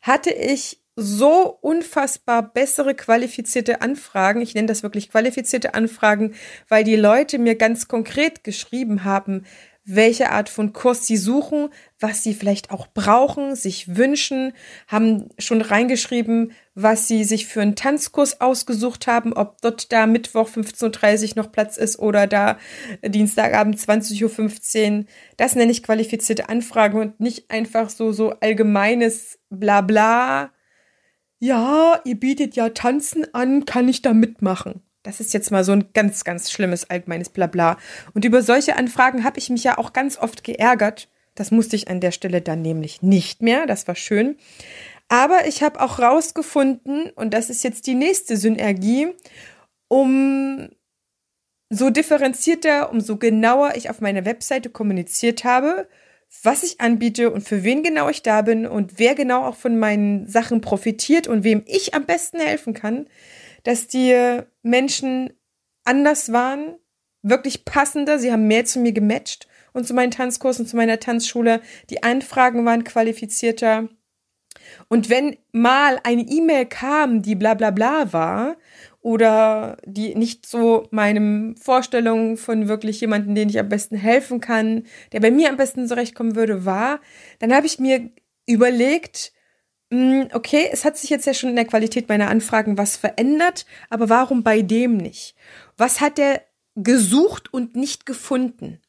hatte 0.00 0.30
ich 0.30 0.79
so 1.00 1.58
unfassbar 1.60 2.52
bessere 2.52 2.94
qualifizierte 2.94 3.80
Anfragen. 3.80 4.42
Ich 4.42 4.54
nenne 4.54 4.68
das 4.68 4.82
wirklich 4.82 5.10
qualifizierte 5.10 5.74
Anfragen, 5.74 6.34
weil 6.68 6.84
die 6.84 6.96
Leute 6.96 7.38
mir 7.38 7.54
ganz 7.54 7.88
konkret 7.88 8.44
geschrieben 8.44 9.04
haben, 9.04 9.44
welche 9.84 10.30
Art 10.30 10.48
von 10.48 10.72
Kurs 10.72 11.06
sie 11.06 11.16
suchen, 11.16 11.70
was 11.98 12.22
sie 12.22 12.34
vielleicht 12.34 12.70
auch 12.70 12.86
brauchen, 12.86 13.56
sich 13.56 13.96
wünschen, 13.96 14.52
haben 14.86 15.30
schon 15.38 15.62
reingeschrieben, 15.62 16.52
was 16.74 17.08
sie 17.08 17.24
sich 17.24 17.46
für 17.46 17.62
einen 17.62 17.76
Tanzkurs 17.76 18.40
ausgesucht 18.40 19.06
haben, 19.06 19.32
ob 19.32 19.60
dort 19.62 19.90
da 19.90 20.06
Mittwoch 20.06 20.48
15.30 20.48 21.30
Uhr 21.30 21.42
noch 21.42 21.52
Platz 21.52 21.76
ist 21.76 21.98
oder 21.98 22.26
da 22.26 22.58
Dienstagabend 23.04 23.78
20.15 23.78 24.98
Uhr. 24.98 25.04
Das 25.36 25.56
nenne 25.56 25.72
ich 25.72 25.82
qualifizierte 25.82 26.48
Anfrage 26.48 26.98
und 26.98 27.18
nicht 27.18 27.50
einfach 27.50 27.88
so, 27.88 28.12
so 28.12 28.30
allgemeines 28.40 29.38
Blabla. 29.48 30.52
Ja, 31.40 32.00
ihr 32.04 32.20
bietet 32.20 32.54
ja 32.54 32.68
Tanzen 32.68 33.34
an, 33.34 33.64
kann 33.64 33.88
ich 33.88 34.02
da 34.02 34.12
mitmachen? 34.12 34.82
Das 35.02 35.20
ist 35.20 35.32
jetzt 35.32 35.50
mal 35.50 35.64
so 35.64 35.72
ein 35.72 35.86
ganz, 35.94 36.24
ganz 36.24 36.50
schlimmes 36.52 36.88
allgemeines 36.88 37.30
Blabla. 37.30 37.78
Und 38.14 38.24
über 38.24 38.42
solche 38.42 38.76
Anfragen 38.76 39.24
habe 39.24 39.38
ich 39.38 39.50
mich 39.50 39.64
ja 39.64 39.78
auch 39.78 39.92
ganz 39.92 40.18
oft 40.18 40.44
geärgert 40.44 41.08
das 41.34 41.50
musste 41.50 41.74
ich 41.74 41.88
an 41.88 42.00
der 42.00 42.10
Stelle 42.10 42.42
dann 42.42 42.60
nämlich 42.60 43.00
nicht 43.00 43.42
mehr. 43.42 43.66
Das 43.66 43.88
war 43.88 43.94
schön. 43.94 44.36
Aber 45.08 45.46
ich 45.46 45.62
habe 45.62 45.80
auch 45.80 45.98
rausgefunden, 45.98 47.10
und 47.14 47.32
das 47.34 47.50
ist 47.50 47.64
jetzt 47.64 47.86
die 47.86 47.94
nächste 47.94 48.36
Synergie, 48.36 49.08
um 49.88 50.68
so 51.70 51.90
differenzierter, 51.90 52.90
umso 52.90 53.16
genauer 53.16 53.74
ich 53.76 53.90
auf 53.90 54.00
meiner 54.00 54.24
Webseite 54.24 54.70
kommuniziert 54.70 55.44
habe, 55.44 55.88
was 56.42 56.62
ich 56.62 56.80
anbiete 56.80 57.30
und 57.30 57.42
für 57.42 57.64
wen 57.64 57.82
genau 57.82 58.08
ich 58.08 58.22
da 58.22 58.42
bin 58.42 58.66
und 58.66 58.98
wer 58.98 59.14
genau 59.14 59.44
auch 59.44 59.56
von 59.56 59.78
meinen 59.78 60.26
Sachen 60.26 60.60
profitiert 60.60 61.26
und 61.26 61.44
wem 61.44 61.62
ich 61.66 61.94
am 61.94 62.06
besten 62.06 62.40
helfen 62.40 62.72
kann, 62.72 63.08
dass 63.64 63.88
die 63.88 64.40
Menschen 64.62 65.32
anders 65.84 66.32
waren, 66.32 66.76
wirklich 67.22 67.64
passender, 67.64 68.18
sie 68.18 68.32
haben 68.32 68.46
mehr 68.46 68.64
zu 68.64 68.78
mir 68.78 68.92
gematcht 68.92 69.48
und 69.72 69.86
zu 69.86 69.94
meinen 69.94 70.10
Tanzkursen, 70.10 70.66
zu 70.66 70.76
meiner 70.76 71.00
Tanzschule. 71.00 71.60
Die 71.90 72.02
Anfragen 72.02 72.64
waren 72.64 72.84
qualifizierter. 72.84 73.88
Und 74.88 75.10
wenn 75.10 75.36
mal 75.52 75.98
eine 76.02 76.22
E-Mail 76.22 76.66
kam, 76.66 77.22
die 77.22 77.34
bla 77.34 77.54
bla 77.54 77.70
bla 77.70 78.12
war 78.12 78.56
oder 79.00 79.78
die 79.84 80.14
nicht 80.14 80.46
so 80.46 80.86
meinem 80.90 81.56
Vorstellungen 81.56 82.36
von 82.36 82.68
wirklich 82.68 83.00
jemanden, 83.00 83.34
den 83.34 83.48
ich 83.48 83.58
am 83.58 83.68
besten 83.68 83.96
helfen 83.96 84.40
kann, 84.40 84.84
der 85.12 85.20
bei 85.20 85.30
mir 85.30 85.48
am 85.48 85.56
besten 85.56 85.88
zurechtkommen 85.88 86.36
würde, 86.36 86.64
war, 86.64 87.00
dann 87.38 87.54
habe 87.54 87.66
ich 87.66 87.78
mir 87.78 88.10
überlegt, 88.46 89.32
hm, 89.90 90.28
okay, 90.32 90.68
es 90.70 90.84
hat 90.84 90.96
sich 90.96 91.10
jetzt 91.10 91.26
ja 91.26 91.34
schon 91.34 91.50
in 91.50 91.56
der 91.56 91.64
Qualität 91.64 92.08
meiner 92.08 92.28
Anfragen 92.28 92.78
was 92.78 92.96
verändert, 92.96 93.66
aber 93.88 94.08
warum 94.08 94.42
bei 94.42 94.62
dem 94.62 94.96
nicht? 94.96 95.34
Was 95.76 96.00
hat 96.00 96.18
der 96.18 96.42
gesucht 96.76 97.52
und 97.52 97.76
nicht 97.76 98.06
gefunden? 98.06 98.80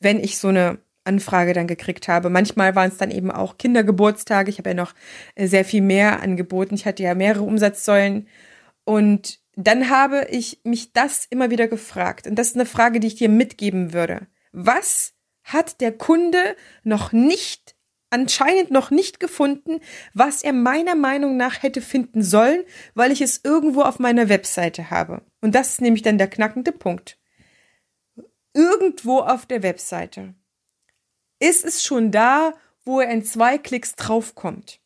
wenn 0.00 0.20
ich 0.20 0.38
so 0.38 0.48
eine 0.48 0.78
Anfrage 1.04 1.52
dann 1.52 1.66
gekriegt 1.66 2.08
habe. 2.08 2.30
Manchmal 2.30 2.74
waren 2.74 2.90
es 2.90 2.96
dann 2.96 3.10
eben 3.10 3.30
auch 3.30 3.58
Kindergeburtstage. 3.58 4.50
Ich 4.50 4.58
habe 4.58 4.70
ja 4.70 4.74
noch 4.74 4.94
äh, 5.34 5.46
sehr 5.46 5.64
viel 5.64 5.82
mehr 5.82 6.20
angeboten. 6.20 6.74
Ich 6.74 6.86
hatte 6.86 7.02
ja 7.02 7.14
mehrere 7.14 7.44
Umsatzsäulen. 7.44 8.26
Und 8.86 9.40
dann 9.56 9.90
habe 9.90 10.28
ich 10.30 10.62
mich 10.64 10.94
das 10.94 11.26
immer 11.26 11.50
wieder 11.50 11.68
gefragt. 11.68 12.26
Und 12.26 12.36
das 12.36 12.48
ist 12.48 12.54
eine 12.54 12.64
Frage, 12.64 12.98
die 12.98 13.08
ich 13.08 13.16
dir 13.16 13.28
mitgeben 13.28 13.92
würde. 13.92 14.26
Was 14.52 15.12
hat 15.42 15.82
der 15.82 15.92
Kunde 15.92 16.56
noch 16.82 17.12
nicht, 17.12 17.76
anscheinend 18.08 18.70
noch 18.70 18.90
nicht 18.90 19.20
gefunden, 19.20 19.80
was 20.14 20.42
er 20.42 20.54
meiner 20.54 20.94
Meinung 20.94 21.36
nach 21.36 21.62
hätte 21.62 21.82
finden 21.82 22.22
sollen, 22.22 22.64
weil 22.94 23.12
ich 23.12 23.20
es 23.20 23.42
irgendwo 23.44 23.82
auf 23.82 23.98
meiner 23.98 24.30
Webseite 24.30 24.88
habe? 24.90 25.20
Und 25.42 25.54
das 25.54 25.72
ist 25.72 25.82
nämlich 25.82 26.02
dann 26.02 26.16
der 26.16 26.28
knackende 26.28 26.72
Punkt 26.72 27.18
irgendwo 28.56 29.20
auf 29.20 29.46
der 29.46 29.62
Webseite 29.62 30.34
ist 31.38 31.64
es 31.64 31.84
schon 31.84 32.10
da, 32.10 32.54
wo 32.84 33.00
er 33.00 33.10
in 33.10 33.22
zwei 33.22 33.58
Klicks 33.58 33.94
draufkommt. 33.94 34.80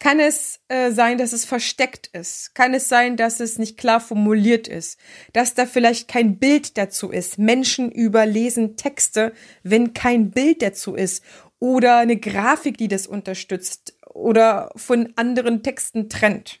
Kann 0.00 0.20
es 0.20 0.60
äh, 0.68 0.92
sein, 0.92 1.18
dass 1.18 1.32
es 1.32 1.44
versteckt 1.44 2.08
ist? 2.08 2.54
Kann 2.54 2.72
es 2.72 2.88
sein, 2.88 3.16
dass 3.16 3.40
es 3.40 3.58
nicht 3.58 3.76
klar 3.76 4.00
formuliert 4.00 4.68
ist? 4.68 4.98
Dass 5.32 5.54
da 5.54 5.66
vielleicht 5.66 6.06
kein 6.06 6.38
Bild 6.38 6.78
dazu 6.78 7.10
ist? 7.10 7.38
Menschen 7.38 7.90
überlesen 7.90 8.76
Texte, 8.76 9.32
wenn 9.64 9.94
kein 9.94 10.30
Bild 10.30 10.62
dazu 10.62 10.94
ist. 10.94 11.24
Oder 11.58 11.96
eine 11.96 12.16
Grafik, 12.16 12.78
die 12.78 12.86
das 12.86 13.08
unterstützt. 13.08 13.98
Oder 14.06 14.70
von 14.76 15.12
anderen 15.16 15.64
Texten 15.64 16.08
trennt. 16.08 16.60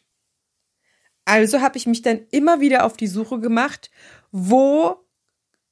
Also 1.24 1.60
habe 1.60 1.78
ich 1.78 1.86
mich 1.86 2.02
dann 2.02 2.26
immer 2.30 2.60
wieder 2.60 2.84
auf 2.84 2.96
die 2.96 3.06
Suche 3.06 3.38
gemacht, 3.38 3.90
wo 4.32 4.96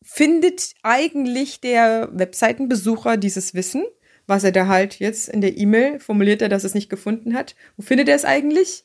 findet 0.02 0.74
eigentlich 0.82 1.60
der 1.60 2.10
Webseitenbesucher 2.12 3.16
dieses 3.16 3.54
Wissen, 3.54 3.84
was 4.26 4.44
er 4.44 4.52
da 4.52 4.66
halt 4.66 4.98
jetzt 4.98 5.28
in 5.28 5.40
der 5.40 5.56
E-Mail 5.56 6.00
formuliert 6.00 6.42
er, 6.42 6.48
dass 6.48 6.64
er 6.64 6.68
es 6.68 6.74
nicht 6.74 6.90
gefunden 6.90 7.34
hat. 7.34 7.54
Wo 7.76 7.82
findet 7.82 8.08
er 8.08 8.16
es 8.16 8.24
eigentlich? 8.24 8.84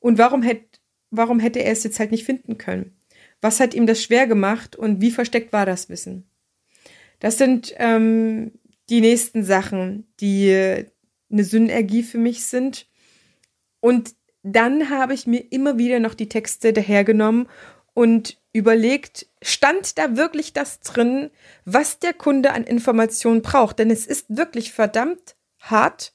Und 0.00 0.18
warum 0.18 0.42
hätte, 0.42 0.80
warum 1.10 1.38
hätte 1.40 1.60
er 1.60 1.72
es 1.72 1.84
jetzt 1.84 1.98
halt 1.98 2.10
nicht 2.10 2.24
finden 2.24 2.58
können? 2.58 2.96
Was 3.40 3.60
hat 3.60 3.74
ihm 3.74 3.86
das 3.86 4.02
schwer 4.02 4.26
gemacht 4.26 4.76
und 4.76 5.00
wie 5.00 5.10
versteckt 5.10 5.52
war 5.52 5.66
das 5.66 5.88
Wissen? 5.88 6.28
Das 7.20 7.38
sind 7.38 7.74
ähm, 7.76 8.52
die 8.88 9.00
nächsten 9.00 9.44
Sachen, 9.44 10.06
die 10.20 10.84
eine 11.30 11.44
Synergie 11.44 12.02
für 12.02 12.18
mich 12.18 12.44
sind. 12.44 12.86
Und 13.80 14.14
dann 14.42 14.90
habe 14.90 15.14
ich 15.14 15.26
mir 15.26 15.52
immer 15.52 15.78
wieder 15.78 16.00
noch 16.00 16.14
die 16.14 16.28
Texte 16.28 16.72
dahergenommen 16.72 17.46
und 17.94 18.38
überlegt, 18.52 19.26
stand 19.42 19.98
da 19.98 20.16
wirklich 20.16 20.52
das 20.52 20.80
drin, 20.80 21.30
was 21.64 21.98
der 21.98 22.12
Kunde 22.12 22.52
an 22.52 22.64
Informationen 22.64 23.42
braucht? 23.42 23.78
Denn 23.78 23.90
es 23.90 24.06
ist 24.06 24.26
wirklich 24.28 24.72
verdammt 24.72 25.36
hart, 25.60 26.12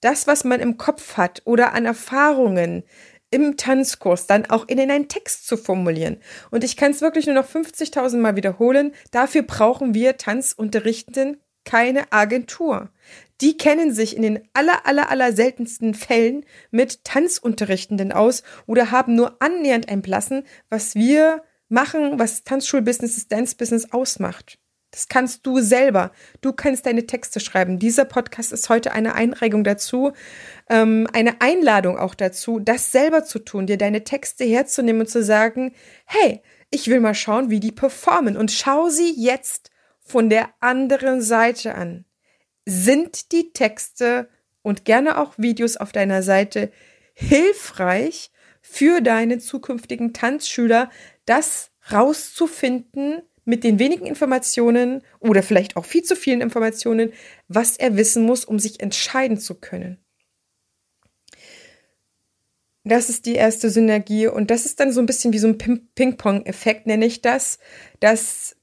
das, 0.00 0.26
was 0.26 0.44
man 0.44 0.60
im 0.60 0.76
Kopf 0.76 1.16
hat 1.16 1.42
oder 1.44 1.72
an 1.72 1.84
Erfahrungen 1.84 2.84
im 3.30 3.56
Tanzkurs 3.56 4.26
dann 4.26 4.46
auch 4.46 4.66
in 4.66 4.80
einen 4.80 5.08
Text 5.08 5.46
zu 5.46 5.56
formulieren. 5.56 6.20
Und 6.50 6.64
ich 6.64 6.76
kann 6.76 6.90
es 6.90 7.00
wirklich 7.00 7.26
nur 7.26 7.36
noch 7.36 7.48
50.000 7.48 8.16
Mal 8.16 8.36
wiederholen. 8.36 8.92
Dafür 9.12 9.42
brauchen 9.42 9.94
wir 9.94 10.16
Tanzunterrichtenden 10.16 11.40
keine 11.64 12.12
Agentur. 12.12 12.90
Die 13.40 13.56
kennen 13.56 13.92
sich 13.92 14.16
in 14.16 14.22
den 14.22 14.48
aller, 14.52 14.86
aller, 14.86 15.10
aller 15.10 15.32
seltensten 15.32 15.94
Fällen 15.94 16.44
mit 16.70 17.04
Tanzunterrichtenden 17.04 18.12
aus 18.12 18.42
oder 18.66 18.90
haben 18.90 19.14
nur 19.14 19.36
annähernd 19.40 19.88
ein 19.88 20.02
Blassen, 20.02 20.44
was 20.68 20.94
wir 20.94 21.42
machen, 21.68 22.18
was 22.18 22.44
Tanzschulbusiness, 22.44 23.14
das 23.14 23.28
Dance-Business 23.28 23.92
ausmacht. 23.92 24.58
Das 24.90 25.06
kannst 25.06 25.46
du 25.46 25.60
selber. 25.60 26.10
Du 26.40 26.52
kannst 26.52 26.84
deine 26.84 27.06
Texte 27.06 27.38
schreiben. 27.38 27.78
Dieser 27.78 28.04
Podcast 28.04 28.52
ist 28.52 28.68
heute 28.68 28.92
eine 28.92 29.14
Einregung 29.14 29.62
dazu, 29.62 30.12
ähm, 30.68 31.06
eine 31.12 31.40
Einladung 31.40 31.96
auch 31.96 32.16
dazu, 32.16 32.58
das 32.58 32.90
selber 32.90 33.24
zu 33.24 33.38
tun, 33.38 33.66
dir 33.66 33.78
deine 33.78 34.02
Texte 34.02 34.44
herzunehmen 34.44 35.02
und 35.02 35.08
zu 35.08 35.22
sagen, 35.22 35.72
hey, 36.06 36.42
ich 36.70 36.88
will 36.88 37.00
mal 37.00 37.14
schauen, 37.14 37.50
wie 37.50 37.60
die 37.60 37.72
performen 37.72 38.36
und 38.36 38.50
schau 38.50 38.88
sie 38.88 39.14
jetzt 39.16 39.70
von 40.00 40.28
der 40.28 40.48
anderen 40.58 41.22
Seite 41.22 41.76
an. 41.76 42.04
Sind 42.72 43.32
die 43.32 43.52
Texte 43.52 44.28
und 44.62 44.84
gerne 44.84 45.18
auch 45.18 45.34
Videos 45.36 45.76
auf 45.76 45.90
deiner 45.90 46.22
Seite 46.22 46.70
hilfreich 47.14 48.30
für 48.62 49.00
deine 49.00 49.40
zukünftigen 49.40 50.12
Tanzschüler, 50.12 50.88
das 51.24 51.72
rauszufinden 51.90 53.22
mit 53.44 53.64
den 53.64 53.80
wenigen 53.80 54.06
Informationen 54.06 55.02
oder 55.18 55.42
vielleicht 55.42 55.74
auch 55.74 55.84
viel 55.84 56.04
zu 56.04 56.14
vielen 56.14 56.40
Informationen, 56.40 57.12
was 57.48 57.76
er 57.76 57.96
wissen 57.96 58.22
muss, 58.22 58.44
um 58.44 58.60
sich 58.60 58.78
entscheiden 58.78 59.40
zu 59.40 59.56
können. 59.56 59.98
Das 62.84 63.10
ist 63.10 63.26
die 63.26 63.34
erste 63.34 63.68
Synergie 63.68 64.28
und 64.28 64.52
das 64.52 64.64
ist 64.64 64.78
dann 64.78 64.92
so 64.92 65.00
ein 65.00 65.06
bisschen 65.06 65.32
wie 65.32 65.40
so 65.40 65.48
ein 65.48 65.58
Ping-Pong-Effekt, 65.58 66.86
nenne 66.86 67.06
ich 67.06 67.20
das, 67.20 67.58
dass 67.98 68.54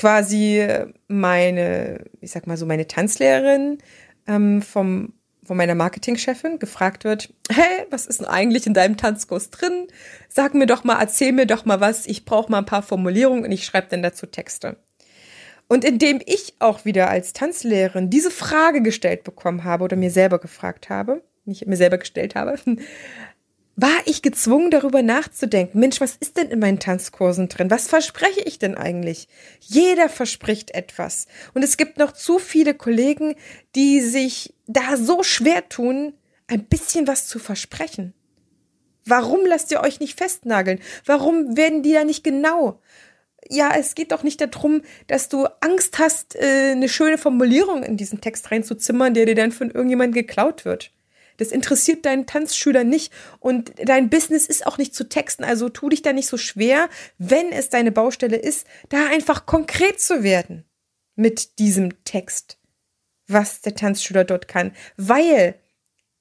quasi 0.00 0.66
meine, 1.08 2.06
ich 2.22 2.30
sag 2.30 2.46
mal 2.46 2.56
so, 2.56 2.64
meine 2.64 2.86
Tanzlehrerin 2.86 3.76
ähm, 4.26 4.62
vom, 4.62 5.12
von 5.44 5.58
meiner 5.58 5.74
Marketingchefin 5.74 6.58
gefragt 6.58 7.04
wird, 7.04 7.34
hey, 7.50 7.84
was 7.90 8.06
ist 8.06 8.20
denn 8.20 8.26
eigentlich 8.26 8.66
in 8.66 8.72
deinem 8.72 8.96
Tanzkurs 8.96 9.50
drin? 9.50 9.88
Sag 10.30 10.54
mir 10.54 10.64
doch 10.64 10.84
mal, 10.84 10.98
erzähl 10.98 11.32
mir 11.32 11.44
doch 11.44 11.66
mal 11.66 11.82
was, 11.82 12.06
ich 12.06 12.24
brauche 12.24 12.50
mal 12.50 12.58
ein 12.58 12.66
paar 12.66 12.82
Formulierungen 12.82 13.44
und 13.44 13.52
ich 13.52 13.66
schreibe 13.66 13.88
dann 13.90 14.02
dazu 14.02 14.24
Texte. 14.24 14.78
Und 15.68 15.84
indem 15.84 16.22
ich 16.24 16.54
auch 16.60 16.86
wieder 16.86 17.10
als 17.10 17.34
Tanzlehrerin 17.34 18.08
diese 18.08 18.30
Frage 18.30 18.80
gestellt 18.80 19.22
bekommen 19.22 19.64
habe 19.64 19.84
oder 19.84 19.96
mir 19.96 20.10
selber 20.10 20.38
gefragt 20.38 20.88
habe, 20.88 21.22
nicht 21.44 21.66
mir 21.66 21.76
selber 21.76 21.98
gestellt 21.98 22.36
habe, 22.36 22.58
war 23.80 24.00
ich 24.06 24.22
gezwungen, 24.22 24.70
darüber 24.70 25.02
nachzudenken. 25.02 25.80
Mensch, 25.80 26.00
was 26.00 26.16
ist 26.16 26.36
denn 26.36 26.48
in 26.48 26.58
meinen 26.58 26.80
Tanzkursen 26.80 27.48
drin? 27.48 27.70
Was 27.70 27.88
verspreche 27.88 28.40
ich 28.40 28.58
denn 28.58 28.74
eigentlich? 28.74 29.28
Jeder 29.60 30.08
verspricht 30.08 30.72
etwas. 30.72 31.26
Und 31.54 31.62
es 31.62 31.76
gibt 31.76 31.98
noch 31.98 32.12
zu 32.12 32.38
viele 32.38 32.74
Kollegen, 32.74 33.34
die 33.74 34.00
sich 34.00 34.54
da 34.66 34.96
so 34.96 35.22
schwer 35.22 35.68
tun, 35.68 36.14
ein 36.46 36.64
bisschen 36.64 37.06
was 37.06 37.26
zu 37.26 37.38
versprechen. 37.38 38.12
Warum 39.06 39.46
lasst 39.46 39.70
ihr 39.70 39.80
euch 39.80 40.00
nicht 40.00 40.18
festnageln? 40.18 40.80
Warum 41.06 41.56
werden 41.56 41.82
die 41.82 41.92
da 41.92 42.04
nicht 42.04 42.24
genau? 42.24 42.80
ja, 43.48 43.72
es 43.76 43.94
geht 43.94 44.12
doch 44.12 44.22
nicht 44.22 44.40
darum, 44.40 44.82
dass 45.06 45.28
du 45.28 45.46
Angst 45.60 45.98
hast, 45.98 46.36
äh, 46.36 46.72
eine 46.72 46.88
schöne 46.88 47.18
Formulierung 47.18 47.82
in 47.82 47.96
diesen 47.96 48.20
Text 48.20 48.50
reinzuzimmern, 48.50 49.14
der 49.14 49.26
dir 49.26 49.34
dann 49.34 49.52
von 49.52 49.70
irgendjemandem 49.70 50.14
geklaut 50.14 50.64
wird. 50.64 50.92
Das 51.40 51.52
interessiert 51.52 52.04
deinen 52.04 52.26
Tanzschüler 52.26 52.84
nicht 52.84 53.10
und 53.38 53.72
dein 53.82 54.10
Business 54.10 54.46
ist 54.46 54.66
auch 54.66 54.76
nicht 54.76 54.94
zu 54.94 55.08
texten, 55.08 55.42
also 55.42 55.70
tu 55.70 55.88
dich 55.88 56.02
da 56.02 56.12
nicht 56.12 56.28
so 56.28 56.36
schwer, 56.36 56.90
wenn 57.16 57.50
es 57.50 57.70
deine 57.70 57.92
Baustelle 57.92 58.36
ist, 58.36 58.66
da 58.90 59.06
einfach 59.06 59.46
konkret 59.46 59.98
zu 60.00 60.22
werden 60.22 60.66
mit 61.16 61.58
diesem 61.58 62.04
Text, 62.04 62.58
was 63.26 63.62
der 63.62 63.74
Tanzschüler 63.74 64.24
dort 64.24 64.48
kann, 64.48 64.72
weil 64.98 65.54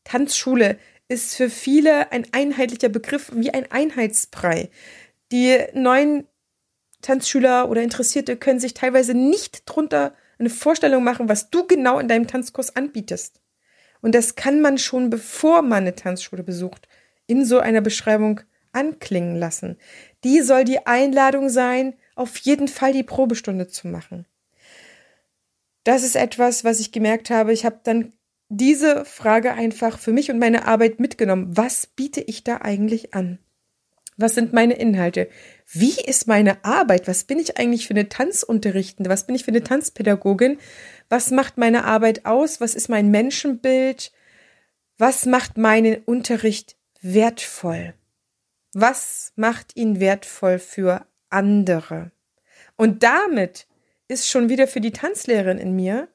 Tanzschule 0.06 0.80
ist 1.10 1.36
für 1.36 1.50
viele 1.50 2.14
ein 2.14 2.26
einheitlicher 2.32 2.90
Begriff 2.90 3.30
wie 3.36 3.52
ein 3.52 3.70
Einheitsbrei. 3.70 4.70
Die 5.34 5.58
neuen 5.74 6.28
Tanzschüler 7.02 7.70
oder 7.70 7.82
Interessierte 7.82 8.38
können 8.38 8.62
sich 8.62 8.74
teilweise 8.74 9.14
nicht 9.14 9.64
drunter 9.66 10.16
eine 10.38 10.50
Vorstellung 10.50 11.04
machen, 11.04 11.28
was 11.28 11.50
du 11.50 11.68
genau 11.68 12.00
in 12.00 12.08
deinem 12.08 12.28
Tanzkurs 12.28 12.74
anbietest. 12.78 13.42
Und 14.02 14.16
das 14.16 14.36
kann 14.36 14.62
man 14.62 14.78
schon, 14.78 15.10
bevor 15.10 15.62
man 15.62 15.84
eine 15.84 15.96
Tanzschule 15.96 16.44
besucht, 16.44 16.88
in 17.28 17.46
so 17.46 17.60
einer 17.60 17.82
Beschreibung 17.82 18.42
anklingen 18.72 19.36
lassen. 19.36 19.78
Die 20.24 20.42
soll 20.42 20.64
die 20.64 20.86
Einladung 20.86 21.50
sein, 21.50 21.94
auf 22.16 22.38
jeden 22.38 22.68
Fall 22.68 22.94
die 22.94 23.04
Probestunde 23.04 23.68
zu 23.68 23.88
machen. 23.88 24.26
Das 25.84 26.04
ist 26.04 26.16
etwas, 26.16 26.64
was 26.64 26.80
ich 26.80 26.92
gemerkt 26.92 27.30
habe. 27.30 27.54
Ich 27.54 27.66
habe 27.66 27.80
dann 27.84 28.14
diese 28.50 29.06
Frage 29.06 29.54
einfach 29.54 30.00
für 30.00 30.12
mich 30.12 30.30
und 30.32 30.40
meine 30.40 30.66
Arbeit 30.66 31.00
mitgenommen. 31.00 31.56
Was 31.56 31.88
biete 31.88 32.22
ich 32.22 32.44
da 32.44 32.58
eigentlich 32.58 33.14
an? 33.14 33.40
Was 34.18 34.36
sind 34.36 34.52
meine 34.52 34.74
Inhalte? 34.74 35.30
Wie 35.72 35.94
ist 35.94 36.28
meine 36.28 36.64
Arbeit? 36.66 37.08
Was 37.08 37.24
bin 37.24 37.40
ich 37.40 37.58
eigentlich 37.58 37.88
für 37.88 37.94
eine 37.94 38.10
Tanzunterrichtende? 38.10 39.10
Was 39.10 39.26
bin 39.26 39.36
ich 39.36 39.46
für 39.46 39.52
eine 39.52 39.64
Tanzpädagogin? 39.64 40.58
Was 41.10 41.32
macht 41.32 41.58
meine 41.58 41.86
Arbeit 41.86 42.26
aus? 42.26 42.62
Was 42.62 42.76
ist 42.76 42.88
mein 42.88 43.10
Menschenbild? 43.10 44.12
Was 44.98 45.26
macht 45.26 45.58
meinen 45.58 46.04
Unterricht 46.04 46.78
wertvoll? 47.02 47.96
Was 48.74 49.34
macht 49.36 49.76
ihn 49.76 50.00
wertvoll 50.00 50.60
für 50.60 51.06
andere? 51.30 52.12
Und 52.76 53.04
damit 53.04 53.68
ist 54.08 54.30
schon 54.30 54.50
wieder 54.50 54.68
für 54.68 54.82
die 54.82 54.92
Tanzlehrerin 54.92 55.58
in 55.58 55.76
mir 55.76 56.08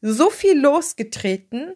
so 0.00 0.28
viel 0.28 0.58
losgetreten, 0.58 1.74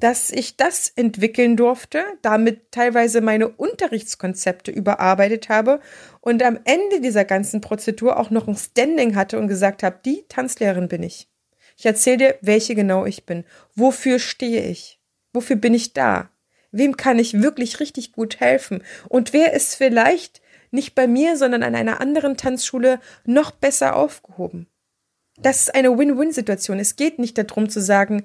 dass 0.00 0.30
ich 0.30 0.56
das 0.56 0.92
entwickeln 0.94 1.56
durfte, 1.56 2.04
damit 2.22 2.70
teilweise 2.70 3.20
meine 3.20 3.48
Unterrichtskonzepte 3.48 4.70
überarbeitet 4.70 5.48
habe 5.48 5.80
und 6.20 6.42
am 6.42 6.60
Ende 6.64 7.00
dieser 7.00 7.24
ganzen 7.24 7.60
Prozedur 7.60 8.18
auch 8.18 8.30
noch 8.30 8.46
ein 8.46 8.56
Standing 8.56 9.16
hatte 9.16 9.38
und 9.38 9.48
gesagt 9.48 9.82
habe, 9.82 9.98
die 10.04 10.24
Tanzlehrerin 10.28 10.88
bin 10.88 11.02
ich. 11.02 11.28
Ich 11.78 11.86
erzähle 11.86 12.16
dir, 12.16 12.38
welche 12.40 12.74
genau 12.74 13.06
ich 13.06 13.24
bin. 13.24 13.44
Wofür 13.76 14.18
stehe 14.18 14.68
ich? 14.68 14.98
Wofür 15.32 15.54
bin 15.54 15.74
ich 15.74 15.92
da? 15.92 16.28
Wem 16.72 16.96
kann 16.96 17.20
ich 17.20 17.40
wirklich 17.40 17.78
richtig 17.78 18.10
gut 18.10 18.40
helfen? 18.40 18.82
Und 19.08 19.32
wer 19.32 19.52
ist 19.52 19.76
vielleicht 19.76 20.42
nicht 20.72 20.96
bei 20.96 21.06
mir, 21.06 21.36
sondern 21.36 21.62
an 21.62 21.76
einer 21.76 22.00
anderen 22.00 22.36
Tanzschule 22.36 22.98
noch 23.24 23.52
besser 23.52 23.94
aufgehoben? 23.94 24.66
Das 25.40 25.60
ist 25.60 25.74
eine 25.76 25.96
Win-Win-Situation. 25.96 26.80
Es 26.80 26.96
geht 26.96 27.20
nicht 27.20 27.38
darum 27.38 27.68
zu 27.68 27.80
sagen, 27.80 28.24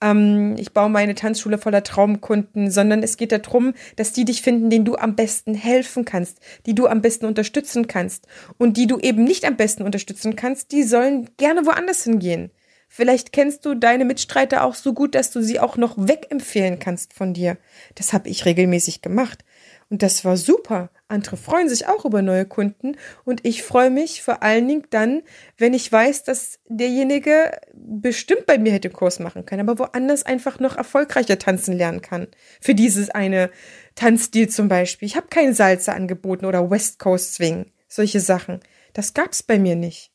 ähm, 0.00 0.56
ich 0.58 0.72
baue 0.72 0.88
meine 0.88 1.14
Tanzschule 1.14 1.58
voller 1.58 1.82
Traumkunden, 1.82 2.70
sondern 2.70 3.02
es 3.02 3.18
geht 3.18 3.32
darum, 3.32 3.74
dass 3.96 4.14
die 4.14 4.24
dich 4.24 4.40
finden, 4.40 4.70
denen 4.70 4.86
du 4.86 4.96
am 4.96 5.14
besten 5.14 5.54
helfen 5.54 6.06
kannst, 6.06 6.40
die 6.64 6.74
du 6.74 6.86
am 6.86 7.02
besten 7.02 7.26
unterstützen 7.26 7.86
kannst. 7.86 8.26
Und 8.56 8.78
die 8.78 8.86
du 8.86 8.98
eben 8.98 9.24
nicht 9.24 9.44
am 9.44 9.58
besten 9.58 9.82
unterstützen 9.82 10.36
kannst, 10.36 10.72
die 10.72 10.84
sollen 10.84 11.28
gerne 11.36 11.66
woanders 11.66 12.04
hingehen. 12.04 12.50
Vielleicht 12.96 13.32
kennst 13.32 13.66
du 13.66 13.74
deine 13.74 14.04
Mitstreiter 14.04 14.62
auch 14.62 14.76
so 14.76 14.92
gut, 14.92 15.16
dass 15.16 15.32
du 15.32 15.42
sie 15.42 15.58
auch 15.58 15.76
noch 15.76 15.96
wegempfehlen 15.98 16.78
kannst 16.78 17.12
von 17.12 17.34
dir. 17.34 17.58
Das 17.96 18.12
habe 18.12 18.28
ich 18.28 18.44
regelmäßig 18.44 19.02
gemacht. 19.02 19.44
Und 19.90 20.04
das 20.04 20.24
war 20.24 20.36
super. 20.36 20.90
Andere 21.08 21.36
freuen 21.36 21.68
sich 21.68 21.88
auch 21.88 22.04
über 22.04 22.22
neue 22.22 22.46
Kunden. 22.46 22.96
Und 23.24 23.44
ich 23.44 23.64
freue 23.64 23.90
mich 23.90 24.22
vor 24.22 24.44
allen 24.44 24.68
Dingen 24.68 24.86
dann, 24.90 25.22
wenn 25.58 25.74
ich 25.74 25.90
weiß, 25.90 26.22
dass 26.22 26.60
derjenige 26.68 27.58
bestimmt 27.74 28.46
bei 28.46 28.58
mir 28.58 28.70
hätte 28.70 28.90
Kurs 28.90 29.18
machen 29.18 29.44
können, 29.44 29.68
aber 29.68 29.80
woanders 29.80 30.22
einfach 30.22 30.60
noch 30.60 30.76
erfolgreicher 30.76 31.40
tanzen 31.40 31.76
lernen 31.76 32.00
kann. 32.00 32.28
Für 32.60 32.76
dieses 32.76 33.10
eine 33.10 33.50
Tanzstil 33.96 34.48
zum 34.48 34.68
Beispiel. 34.68 35.06
Ich 35.06 35.16
habe 35.16 35.26
keinen 35.26 35.54
Salzer 35.54 35.96
angeboten 35.96 36.44
oder 36.44 36.70
West 36.70 37.00
Coast 37.00 37.34
Swing. 37.34 37.72
Solche 37.88 38.20
Sachen. 38.20 38.60
Das 38.92 39.14
gab's 39.14 39.42
bei 39.42 39.58
mir 39.58 39.74
nicht. 39.74 40.13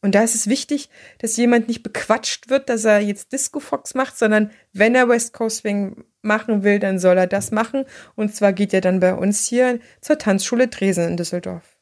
Und 0.00 0.14
da 0.14 0.22
ist 0.22 0.36
es 0.36 0.46
wichtig, 0.46 0.90
dass 1.18 1.36
jemand 1.36 1.66
nicht 1.66 1.82
bequatscht 1.82 2.48
wird, 2.48 2.68
dass 2.68 2.84
er 2.84 3.00
jetzt 3.00 3.32
Disco 3.32 3.58
Fox 3.58 3.94
macht, 3.94 4.16
sondern 4.16 4.52
wenn 4.72 4.94
er 4.94 5.08
West 5.08 5.32
Coast 5.32 5.58
Swing 5.58 6.04
machen 6.22 6.62
will, 6.62 6.78
dann 6.78 7.00
soll 7.00 7.18
er 7.18 7.26
das 7.26 7.50
machen. 7.50 7.84
Und 8.14 8.34
zwar 8.34 8.52
geht 8.52 8.72
er 8.72 8.80
dann 8.80 9.00
bei 9.00 9.14
uns 9.14 9.46
hier 9.46 9.80
zur 10.00 10.18
Tanzschule 10.18 10.68
Dresden 10.68 11.08
in 11.08 11.16
Düsseldorf. 11.16 11.78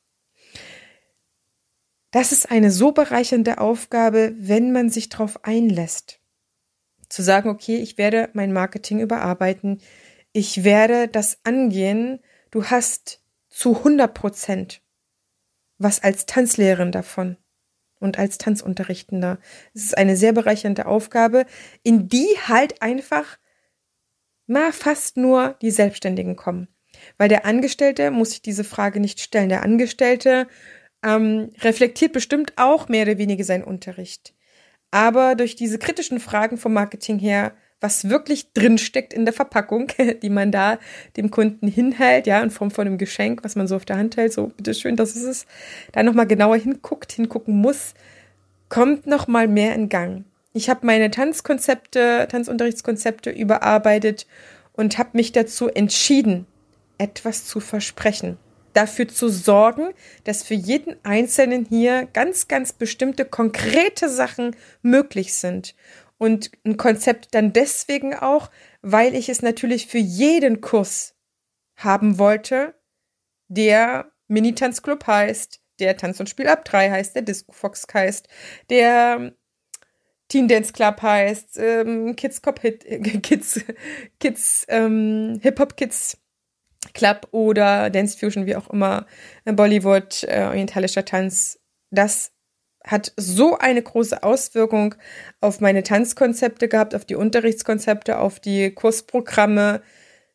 Das 2.11 2.33
ist 2.33 2.51
eine 2.51 2.71
so 2.71 2.93
bereichernde 2.93 3.59
Aufgabe, 3.59 4.35
wenn 4.39 4.73
man 4.73 4.89
sich 4.89 5.11
darauf 5.11 5.45
einlässt. 5.45 6.21
Zu 7.11 7.23
sagen, 7.23 7.51
okay, 7.51 7.77
ich 7.77 7.99
werde 7.99 8.31
mein 8.33 8.53
Marketing 8.53 9.01
überarbeiten, 9.01 9.81
ich 10.33 10.65
werde 10.65 11.09
das 11.09 11.39
angehen, 11.45 12.21
du 12.51 12.65
hast 12.65 13.23
zu 13.51 13.77
100 13.77 14.13
Prozent 14.13 14.83
was 15.79 16.03
als 16.03 16.25
Tanzlehrerin 16.25 16.91
davon 16.91 17.37
und 17.99 18.19
als 18.19 18.39
Tanzunterrichtender. 18.39 19.39
Es 19.75 19.85
ist 19.85 19.99
eine 19.99 20.17
sehr 20.17 20.33
bereichernde 20.33 20.87
Aufgabe, 20.87 21.47
in 21.83 22.09
die 22.09 22.29
halt 22.47 22.83
einfach 22.83 23.39
mal 24.47 24.73
fast 24.73 25.17
nur 25.17 25.57
die 25.63 25.71
Selbstständigen 25.71 26.37
kommen. 26.37 26.69
Weil 27.19 27.29
der 27.29 27.45
Angestellte 27.45 28.11
muss 28.11 28.31
sich 28.31 28.43
diese 28.43 28.65
Frage 28.65 29.01
nicht 29.01 29.21
stellen. 29.21 29.49
Der 29.49 29.63
Angestellte 29.63 30.47
ähm, 31.05 31.53
reflektiert 31.61 32.13
bestimmt 32.13 32.55
auch 32.57 32.89
mehr 32.89 33.03
oder 33.03 33.19
weniger 33.19 33.45
seinen 33.45 33.65
Unterricht. 33.65 34.35
Aber 34.91 35.35
durch 35.35 35.57
diese 35.57 35.79
kritischen 35.79 36.21
Fragen 36.21 36.57
vom 36.57 36.73
Marketing 36.73 37.19
her 37.19 37.55
was 37.81 38.09
wirklich 38.09 38.53
drinsteckt 38.53 39.13
in 39.13 39.25
der 39.25 39.35
Verpackung, 39.35 39.89
die 40.23 40.31
man 40.31 40.51
da 40.51 40.79
dem 41.17 41.31
Kunden 41.31 41.69
hinhält, 41.69 42.27
ja, 42.27 42.43
in 42.43 42.51
Form 42.51 42.71
von 42.71 42.87
einem 42.87 42.99
Geschenk, 42.99 43.45
was 43.45 43.57
man 43.57 43.67
so 43.69 43.77
auf 43.77 43.85
der 43.85 43.99
Hand 43.99 44.17
hält, 44.17 44.33
so, 44.33 44.49
bitteschön, 44.49 44.97
das 44.97 45.15
ist 45.15 45.25
es, 45.25 45.47
da 45.93 46.03
nochmal 46.03 46.27
genauer 46.27 46.57
hinguckt, 46.57 47.13
hingucken 47.13 47.57
muss, 47.57 47.95
kommt 48.69 49.07
nochmal 49.07 49.49
mehr 49.49 49.75
in 49.75 49.89
Gang. 49.89 50.25
Ich 50.53 50.71
habe 50.71 50.87
meine 50.87 51.11
Tanzkonzepte, 51.11 52.29
Tanzunterrichtskonzepte 52.31 53.31
überarbeitet 53.31 54.27
und 54.73 54.97
habe 54.97 55.11
mich 55.13 55.33
dazu 55.33 55.69
entschieden, 55.69 56.47
etwas 56.99 57.45
zu 57.45 57.61
versprechen. 57.61 58.39
Dafür 58.73 59.09
zu 59.09 59.29
sorgen, 59.29 59.89
dass 60.25 60.43
für 60.43 60.55
jeden 60.55 60.97
Einzelnen 61.03 61.67
hier 61.67 62.09
ganz, 62.13 62.49
ganz 62.49 62.73
bestimmte 62.73 63.25
konkrete 63.25 64.09
Sachen 64.09 64.55
möglich 64.83 65.35
sind 65.35 65.75
und 66.19 66.51
ein 66.65 66.77
Konzept 66.77 67.35
dann 67.35 67.53
deswegen 67.53 68.15
auch, 68.15 68.51
weil 68.83 69.15
ich 69.15 69.29
es 69.29 69.43
natürlich 69.43 69.87
für 69.87 69.99
jeden 69.99 70.61
Kurs 70.61 71.15
haben 71.77 72.19
wollte, 72.19 72.75
der 73.49 74.13
Mini-Tanzclub 74.29 75.07
heißt, 75.07 75.61
der 75.79 75.97
Tanz- 75.97 76.21
und 76.21 76.29
Spiel 76.29 76.49
ab 76.49 76.65
3 76.65 76.91
heißt, 76.91 77.15
der 77.15 77.23
Disco 77.23 77.53
Fox 77.53 77.87
heißt, 77.93 78.29
der 78.71 79.33
Teen 80.29 80.49
Dance 80.49 80.73
Club 80.73 81.03
heißt, 81.03 81.59
ähm, 81.59 82.17
Kids 82.17 82.43
Cop 82.43 82.61
Hit, 82.61 82.85
äh, 82.85 82.99
Kids, 83.21 83.61
Kids, 84.19 84.65
ähm, 84.69 85.39
Hip 85.43 85.61
Hop 85.61 85.77
Kids 85.77 86.19
Club 86.95 87.29
oder 87.31 87.91
Dance 87.91 88.19
Fusion, 88.19 88.47
wie 88.47 88.57
auch 88.57 88.71
immer, 88.71 89.07
Bollywood, 89.45 90.25
äh, 90.25 90.45
orientalischer 90.45 91.05
Tanz. 91.05 91.61
Das 91.91 92.33
hat 92.87 93.13
so 93.17 93.59
eine 93.59 93.83
große 93.83 94.23
Auswirkung 94.23 94.95
auf 95.41 95.61
meine 95.61 95.83
Tanzkonzepte 95.83 96.69
gehabt, 96.69 96.95
auf 96.95 97.05
die 97.05 97.17
Unterrichtskonzepte, 97.17 98.19
auf 98.19 98.41
die 98.41 98.71
Kursprogramme, 98.71 99.83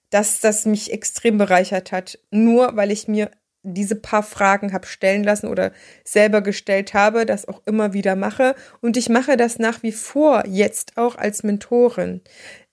dass 0.10 0.42
das 0.42 0.66
mich 0.66 0.92
extrem 0.92 1.38
bereichert 1.38 1.92
hat. 1.94 2.20
Nur 2.30 2.76
weil 2.76 2.92
ich 2.92 3.08
mir 3.08 3.32
diese 3.64 3.96
paar 3.96 4.24
Fragen 4.24 4.74
habe 4.74 4.86
stellen 4.86 5.24
lassen 5.24 5.48
oder 5.48 5.72
selber 6.04 6.42
gestellt 6.42 6.94
habe, 6.94 7.26
das 7.26 7.48
auch 7.48 7.62
immer 7.66 7.94
wieder 7.94 8.16
mache. 8.16 8.56
Und 8.82 8.98
ich 8.98 9.08
mache 9.08 9.38
das 9.38 9.58
nach 9.58 9.82
wie 9.84 9.92
vor 9.92 10.44
jetzt 10.46 10.98
auch 10.98 11.16
als 11.16 11.44
Mentorin. 11.44 12.22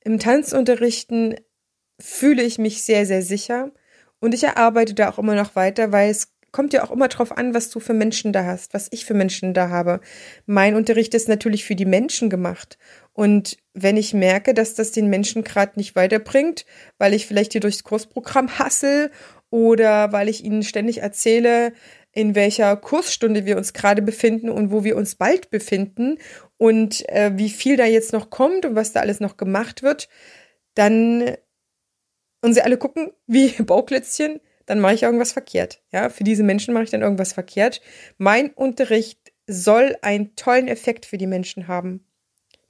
Im 0.01 0.19
Tanzunterrichten 0.19 1.37
fühle 2.01 2.43
ich 2.43 2.59
mich 2.59 2.83
sehr, 2.83 3.07
sehr 3.07 3.23
sicher 3.23 3.71
und 4.21 4.35
ich 4.35 4.45
erarbeite 4.45 4.95
da 4.95 5.11
auch 5.11 5.19
immer 5.19 5.35
noch 5.35 5.55
weiter, 5.55 5.93
weil 5.93 6.11
es 6.11 6.33
kommt 6.59 6.73
ja 6.73 6.83
auch 6.83 6.91
immer 6.91 7.07
drauf 7.07 7.39
an, 7.39 7.55
was 7.55 7.71
du 7.71 7.79
für 7.79 7.95
Menschen 7.95 8.33
da 8.33 8.45
hast, 8.45 8.75
was 8.75 8.89
ich 8.91 9.05
für 9.05 9.15
Menschen 9.15 9.55
da 9.55 9.69
habe. 9.69 10.01
Mein 10.45 10.75
Unterricht 10.75 11.15
ist 11.15 11.29
natürlich 11.29 11.65
für 11.65 11.77
die 11.77 11.85
Menschen 11.85 12.31
gemacht. 12.31 12.79
Und 13.13 13.59
wenn 13.75 13.97
ich 13.97 14.13
merke, 14.13 14.55
dass 14.55 14.75
das 14.75 14.91
den 14.91 15.09
Menschen 15.09 15.45
gerade 15.45 15.75
nicht 15.77 15.95
weiterbringt, 15.95 16.67
weil 16.99 17.15
ich 17.15 17.29
vielleicht 17.29 17.53
hier 17.53 17.61
durchs 17.61 17.85
Kursprogramm 17.85 18.49
hassel 18.59 19.13
oder 19.51 20.11
weil 20.11 20.29
ich 20.29 20.43
ihnen 20.43 20.65
ständig 20.65 20.99
erzähle, 20.99 21.75
in 22.11 22.35
welcher 22.35 22.77
Kursstunde 22.77 23.47
wir 23.47 23.57
uns 23.57 23.73
gerade 23.73 24.03
befinden 24.03 24.51
und 24.51 24.73
wo 24.73 24.83
wir 24.83 24.97
uns 24.97 25.15
bald 25.15 25.51
befinden 25.51 26.19
und 26.57 27.09
äh, 27.09 27.31
wie 27.37 27.51
viel 27.51 27.77
da 27.77 27.87
jetzt 27.87 28.13
noch 28.13 28.31
kommt 28.31 28.67
und 28.67 28.75
was 28.75 28.91
da 28.91 28.99
alles 28.99 29.21
noch 29.21 29.37
gemacht 29.37 29.85
wird, 29.85 30.09
dann 30.75 31.37
und 32.43 32.55
sie 32.55 32.63
alle 32.63 32.79
gucken 32.79 33.13
wie 33.29 33.51
Bauklötzchen, 33.63 34.41
dann 34.69 34.81
mache 34.81 34.95
ich 34.95 35.03
irgendwas 35.03 35.33
verkehrt. 35.33 35.83
Ja, 35.93 36.11
für 36.11 36.25
diese 36.25 36.43
Menschen 36.43 36.75
mache 36.75 36.85
ich 36.85 36.91
dann 36.91 37.01
irgendwas 37.01 37.33
verkehrt. 37.33 37.81
Mein 38.19 38.51
Unterricht 38.51 39.33
soll 39.47 39.97
einen 40.03 40.37
tollen 40.37 40.69
Effekt 40.69 41.07
für 41.07 41.17
die 41.17 41.27
Menschen 41.27 41.69
haben. 41.69 42.05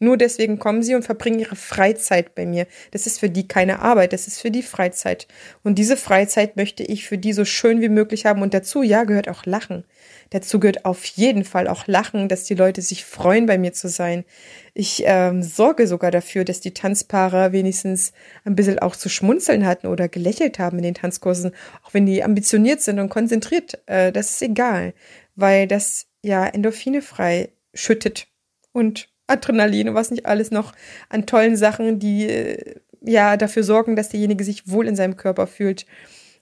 Nur 0.01 0.17
deswegen 0.17 0.61
kommen 0.61 0.83
sie 0.83 0.95
und 0.95 1.03
verbringen 1.03 1.41
ihre 1.41 1.57
Freizeit 1.57 2.37
bei 2.37 2.47
mir. 2.47 2.67
Das 2.93 3.07
ist 3.07 3.19
für 3.19 3.29
die 3.29 3.49
keine 3.49 3.81
Arbeit, 3.81 4.13
das 4.13 4.29
ist 4.29 4.41
für 4.41 4.53
die 4.53 4.63
Freizeit. 4.63 5.27
Und 5.65 5.77
diese 5.77 5.97
Freizeit 5.97 6.57
möchte 6.57 6.85
ich 6.85 7.09
für 7.09 7.19
die 7.19 7.33
so 7.33 7.45
schön 7.45 7.81
wie 7.81 7.89
möglich 7.89 8.25
haben. 8.25 8.43
Und 8.43 8.55
dazu, 8.55 8.83
ja, 8.83 9.03
gehört 9.03 9.29
auch 9.29 9.45
Lachen. 9.45 9.85
Dazu 10.31 10.61
gehört 10.61 10.85
auf 10.85 11.05
jeden 11.05 11.45
Fall 11.45 11.67
auch 11.67 11.89
Lachen, 11.89 12.29
dass 12.29 12.45
die 12.45 12.55
Leute 12.55 12.81
sich 12.81 13.05
freuen, 13.05 13.47
bei 13.47 13.59
mir 13.59 13.73
zu 13.73 13.89
sein. 13.89 14.25
Ich 14.73 15.03
ähm, 15.05 15.43
sorge 15.43 15.89
sogar 15.89 16.13
dafür, 16.13 16.45
dass 16.45 16.61
die 16.61 16.75
Tanzpaare 16.75 17.51
wenigstens 17.53 18.13
ein 18.45 18.55
bisschen 18.55 18.79
auch 18.79 18.95
zu 18.95 19.09
schmunzeln 19.09 19.67
hatten 19.67 19.89
oder 19.89 20.09
gelächelt 20.09 20.61
haben 20.61 20.79
in 20.79 20.85
den 20.85 20.95
Tanzkursen, 20.95 21.53
auch 21.83 21.93
wenn 21.93 22.07
die 22.07 22.23
ambitioniert 22.23 22.83
sind 22.83 23.01
und 23.01 23.09
konzentriert. 23.09 23.81
Äh, 23.87 24.13
das 24.13 24.31
ist 24.31 24.43
egal, 24.43 24.95
weil 25.35 25.67
das 25.67 26.07
ja 26.23 26.47
Endorphine 26.47 27.03
frei 27.03 27.51
schüttet 27.75 28.29
und 28.73 29.09
Adrenalin 29.29 29.89
und 29.89 29.95
was 29.95 30.11
nicht 30.11 30.27
alles 30.27 30.51
noch 30.51 30.73
an 31.09 31.27
tollen 31.27 31.57
Sachen, 31.57 31.99
die 31.99 32.27
äh, 32.27 32.75
ja 33.01 33.37
dafür 33.37 33.63
sorgen, 33.63 33.97
dass 33.97 34.09
derjenige 34.09 34.45
sich 34.45 34.69
wohl 34.69 34.89
in 34.89 34.97
seinem 34.97 35.17
Körper 35.17 35.47
fühlt. 35.47 35.87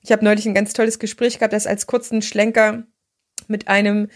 Ich 0.03 0.13
habe 0.13 0.25
neulich 0.25 0.47
ein 0.47 0.55
ganz 0.55 0.73
tolles 0.73 0.99
Gespräch 0.99 1.39
gehabt, 1.39 1.53
das 1.53 1.67
als 1.67 1.87
kurzen 1.87 2.23
Schlenker 2.23 2.85
mit 3.49 3.69
einem 3.69 4.09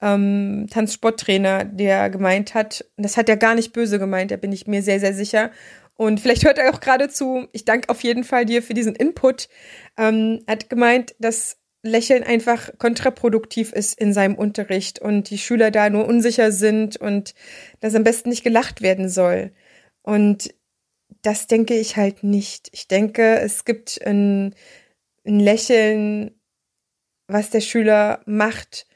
ähm, 0.00 0.66
Tanzsporttrainer, 0.70 1.64
der 1.64 2.10
gemeint 2.10 2.54
hat, 2.54 2.84
das 2.96 3.16
hat 3.16 3.28
er 3.28 3.36
gar 3.36 3.54
nicht 3.54 3.72
böse 3.72 3.98
gemeint, 3.98 4.30
da 4.30 4.36
bin 4.36 4.52
ich 4.52 4.66
mir 4.66 4.82
sehr, 4.82 5.00
sehr 5.00 5.14
sicher. 5.14 5.50
Und 5.96 6.20
vielleicht 6.20 6.44
hört 6.44 6.58
er 6.58 6.72
auch 6.72 6.78
gerade 6.78 7.08
zu. 7.08 7.48
Ich 7.50 7.64
danke 7.64 7.88
auf 7.88 8.04
jeden 8.04 8.22
Fall 8.22 8.44
dir 8.44 8.62
für 8.62 8.72
diesen 8.72 8.94
Input. 8.94 9.48
Ähm, 9.96 10.44
hat 10.46 10.70
gemeint, 10.70 11.16
dass 11.18 11.57
Lächeln 11.82 12.24
einfach 12.24 12.70
kontraproduktiv 12.78 13.72
ist 13.72 13.98
in 13.98 14.12
seinem 14.12 14.34
Unterricht 14.34 14.98
und 14.98 15.30
die 15.30 15.38
Schüler 15.38 15.70
da 15.70 15.90
nur 15.90 16.06
unsicher 16.06 16.50
sind 16.50 16.96
und 16.96 17.34
dass 17.80 17.94
am 17.94 18.04
besten 18.04 18.30
nicht 18.30 18.42
gelacht 18.42 18.82
werden 18.82 19.08
soll. 19.08 19.52
Und 20.02 20.54
das 21.22 21.46
denke 21.46 21.74
ich 21.74 21.96
halt 21.96 22.24
nicht. 22.24 22.68
Ich 22.72 22.88
denke, 22.88 23.38
es 23.38 23.64
gibt 23.64 24.00
ein, 24.04 24.54
ein 25.24 25.40
Lächeln, 25.40 26.32
was 27.28 27.50
der 27.50 27.60
Schüler 27.60 28.22
macht, 28.26 28.86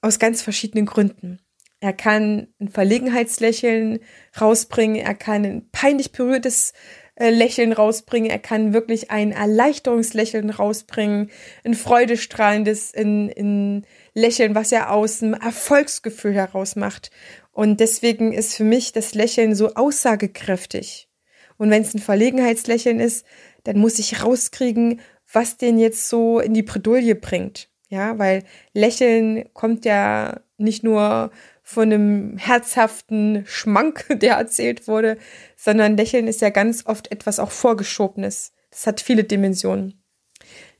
aus 0.00 0.18
ganz 0.18 0.42
verschiedenen 0.42 0.86
Gründen. 0.86 1.40
Er 1.80 1.92
kann 1.92 2.48
ein 2.60 2.68
Verlegenheitslächeln 2.68 4.00
rausbringen, 4.40 4.96
er 4.96 5.14
kann 5.14 5.44
ein 5.44 5.70
peinlich 5.70 6.10
berührtes 6.10 6.72
Lächeln 7.18 7.72
rausbringen, 7.72 8.30
er 8.30 8.38
kann 8.38 8.72
wirklich 8.72 9.10
ein 9.10 9.32
Erleichterungslächeln 9.32 10.50
rausbringen, 10.50 11.30
ein 11.64 11.74
freudestrahlendes 11.74 12.92
in, 12.92 13.28
in 13.28 13.86
Lächeln, 14.14 14.54
was 14.54 14.72
er 14.72 14.92
aus 14.92 15.18
dem 15.18 15.34
Erfolgsgefühl 15.34 16.34
heraus 16.34 16.76
macht. 16.76 17.10
Und 17.52 17.80
deswegen 17.80 18.32
ist 18.32 18.54
für 18.54 18.64
mich 18.64 18.92
das 18.92 19.14
Lächeln 19.14 19.54
so 19.54 19.74
aussagekräftig. 19.74 21.08
Und 21.56 21.70
wenn 21.70 21.82
es 21.82 21.92
ein 21.92 22.00
Verlegenheitslächeln 22.00 23.00
ist, 23.00 23.26
dann 23.64 23.78
muss 23.78 23.98
ich 23.98 24.22
rauskriegen, 24.22 25.00
was 25.30 25.56
den 25.56 25.78
jetzt 25.78 26.08
so 26.08 26.38
in 26.38 26.54
die 26.54 26.62
Bredouille 26.62 27.16
bringt. 27.16 27.68
Ja, 27.88 28.18
weil 28.18 28.44
Lächeln 28.74 29.48
kommt 29.54 29.84
ja 29.84 30.40
nicht 30.56 30.84
nur 30.84 31.30
von 31.68 31.92
einem 31.92 32.38
herzhaften 32.38 33.44
Schmank, 33.46 34.06
der 34.22 34.36
erzählt 34.36 34.88
wurde, 34.88 35.18
sondern 35.54 35.98
Lächeln 35.98 36.26
ist 36.26 36.40
ja 36.40 36.48
ganz 36.48 36.86
oft 36.86 37.12
etwas 37.12 37.38
auch 37.38 37.50
Vorgeschobenes. 37.50 38.54
Das 38.70 38.86
hat 38.86 39.02
viele 39.02 39.22
Dimensionen. 39.22 40.02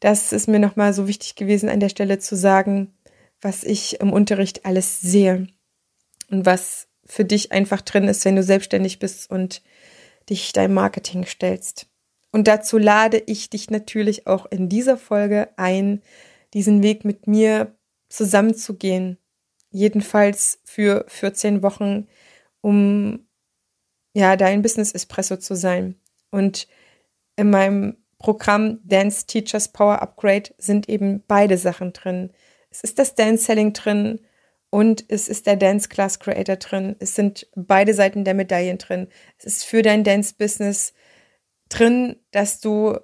Das 0.01 0.33
ist 0.33 0.49
mir 0.49 0.59
nochmal 0.59 0.95
so 0.95 1.07
wichtig 1.07 1.35
gewesen, 1.35 1.69
an 1.69 1.81
der 1.81 1.91
Stelle 1.91 2.21
zu 2.21 2.37
sagen, 2.37 2.97
was 3.43 3.65
ich 3.65 4.01
im 4.01 4.15
Unterricht 4.15 4.65
alles 4.65 4.99
sehe 5.03 5.49
und 6.31 6.47
was 6.47 6.89
für 7.05 7.27
dich 7.27 7.53
einfach 7.53 7.83
drin 7.83 8.09
ist, 8.09 8.25
wenn 8.25 8.37
du 8.37 8.43
selbstständig 8.43 8.99
bist 8.99 9.31
und 9.31 9.63
dich 10.31 10.55
dein 10.55 10.73
Marketing 10.73 11.27
stellst. 11.27 11.87
Und 12.33 12.49
dazu 12.49 12.79
lade 12.79 13.23
ich 13.27 13.51
dich 13.51 13.69
natürlich 13.69 14.27
auch 14.27 14.47
in 14.47 14.71
dieser 14.71 14.97
Folge 14.97 15.51
ein, 15.59 16.01
diesen 16.55 16.83
Weg 16.83 17.05
mit 17.05 17.27
mir 17.27 17.77
zusammenzugehen. 18.09 19.19
Jedenfalls 19.71 20.61
für 20.65 21.05
14 21.09 21.63
Wochen, 21.63 22.09
um 22.61 23.27
ja 24.15 24.37
dein 24.37 24.63
Business 24.63 24.93
Espresso 24.93 25.37
zu 25.37 25.55
sein. 25.55 26.01
Und 26.31 26.69
in 27.37 27.51
meinem 27.51 27.97
Programm 28.19 28.81
Dance 28.85 29.27
Teachers 29.27 29.73
Power 29.73 30.03
Upgrade 30.03 30.55
sind 30.59 30.89
eben 30.89 31.23
beide 31.27 31.57
Sachen 31.57 31.93
drin. 31.93 32.33
Es 32.71 32.83
ist 32.83 32.99
das 32.99 33.15
Dance 33.15 33.45
Selling 33.45 33.73
drin 33.73 34.21
und 34.71 35.05
es 35.09 35.29
ist 35.29 35.47
der 35.47 35.57
Dance 35.57 35.89
Class 35.89 36.19
Creator 36.19 36.57
drin. 36.57 36.97
Es 36.99 37.15
sind 37.15 37.47
beide 37.55 37.95
Seiten 37.95 38.25
der 38.25 38.35
Medaillen 38.35 38.79
drin. 38.79 39.09
Es 39.39 39.45
ist 39.45 39.65
für 39.65 39.83
dein 39.83 40.05
Dance 40.05 40.35
Business 40.37 40.93
drin, 41.69 42.17
dass 42.33 42.61
du 42.61 42.99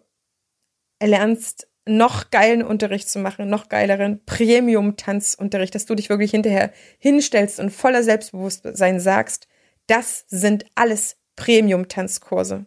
erlernst, 0.98 1.68
noch 1.86 2.30
geilen 2.30 2.62
Unterricht 2.62 3.08
zu 3.08 3.18
machen, 3.18 3.48
noch 3.48 3.68
geileren 3.68 4.24
Premium-Tanzunterricht, 4.24 5.74
dass 5.74 5.86
du 5.86 5.94
dich 5.94 6.08
wirklich 6.08 6.30
hinterher 6.30 6.72
hinstellst 6.98 7.60
und 7.60 7.70
voller 7.70 8.02
Selbstbewusstsein 8.02 9.00
sagst, 9.00 9.46
das 9.86 10.24
sind 10.28 10.64
alles 10.74 11.16
Premium-Tanzkurse. 11.36 12.66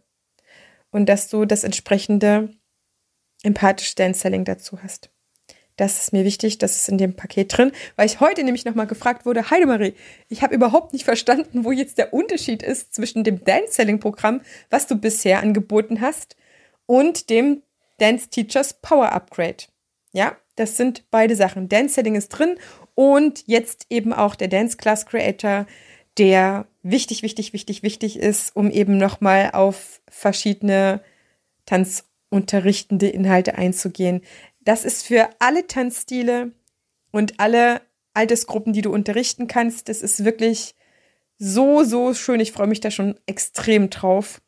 Und 0.92 1.08
dass 1.10 1.30
du 1.30 1.46
das 1.46 1.64
entsprechende 1.64 2.54
empathische 3.44 3.96
Dance-Selling 3.96 4.46
dazu 4.46 4.82
hast. 4.82 5.10
Das 5.76 6.02
ist 6.02 6.12
mir 6.12 6.26
wichtig, 6.26 6.58
das 6.58 6.76
ist 6.76 6.90
in 6.90 6.98
dem 6.98 7.16
Paket 7.16 7.56
drin, 7.56 7.72
weil 7.96 8.08
ich 8.08 8.20
heute 8.20 8.44
nämlich 8.44 8.66
nochmal 8.66 8.88
gefragt 8.88 9.28
wurde, 9.28 9.52
Heidemarie, 9.52 9.94
ich 10.28 10.42
habe 10.42 10.56
überhaupt 10.56 10.92
nicht 10.92 11.06
verstanden, 11.06 11.66
wo 11.66 11.72
jetzt 11.72 12.00
der 12.00 12.14
Unterschied 12.14 12.64
ist 12.64 12.96
zwischen 12.96 13.24
dem 13.24 13.44
Dance-Selling-Programm, 13.44 14.42
was 14.72 14.88
du 14.88 14.96
bisher 14.96 15.40
angeboten 15.40 16.02
hast, 16.02 16.36
und 16.88 17.30
dem 17.30 17.62
Dance 17.98 18.30
Teachers 18.30 18.82
Power 18.82 19.12
Upgrade. 19.12 19.66
Ja, 20.14 20.38
das 20.56 20.78
sind 20.78 21.04
beide 21.12 21.36
Sachen. 21.36 21.70
Dance-Selling 21.70 22.16
ist 22.16 22.30
drin 22.30 22.58
und 22.96 23.44
jetzt 23.46 23.86
eben 23.90 24.14
auch 24.14 24.36
der 24.36 24.48
Dance 24.48 24.78
Class 24.78 25.06
Creator, 25.06 25.68
der 26.18 26.68
wichtig, 26.82 27.22
wichtig, 27.22 27.54
wichtig, 27.54 27.84
wichtig 27.84 28.18
ist, 28.18 28.56
um 28.56 28.72
eben 28.72 28.98
nochmal 28.98 29.52
auf 29.54 30.02
verschiedene 30.10 31.02
tanzunterrichtende 31.66 33.08
Inhalte 33.10 33.56
einzugehen. 33.56 34.22
Das 34.62 34.84
ist 34.84 35.06
für 35.06 35.30
alle 35.40 35.68
Tanzstile 35.68 36.52
und 37.12 37.40
alle 37.40 37.82
Altersgruppen, 38.14 38.74
die 38.74 38.82
du 38.82 38.92
unterrichten 38.92 39.48
kannst. 39.48 39.90
Das 39.90 40.02
ist 40.02 40.26
wirklich 40.26 40.76
so, 41.38 41.84
so 41.84 42.14
schön. 42.16 42.40
Ich 42.40 42.52
freue 42.52 42.68
mich 42.68 42.80
da 42.80 42.90
schon 42.90 43.20
extrem 43.28 43.92
drauf, 43.92 44.42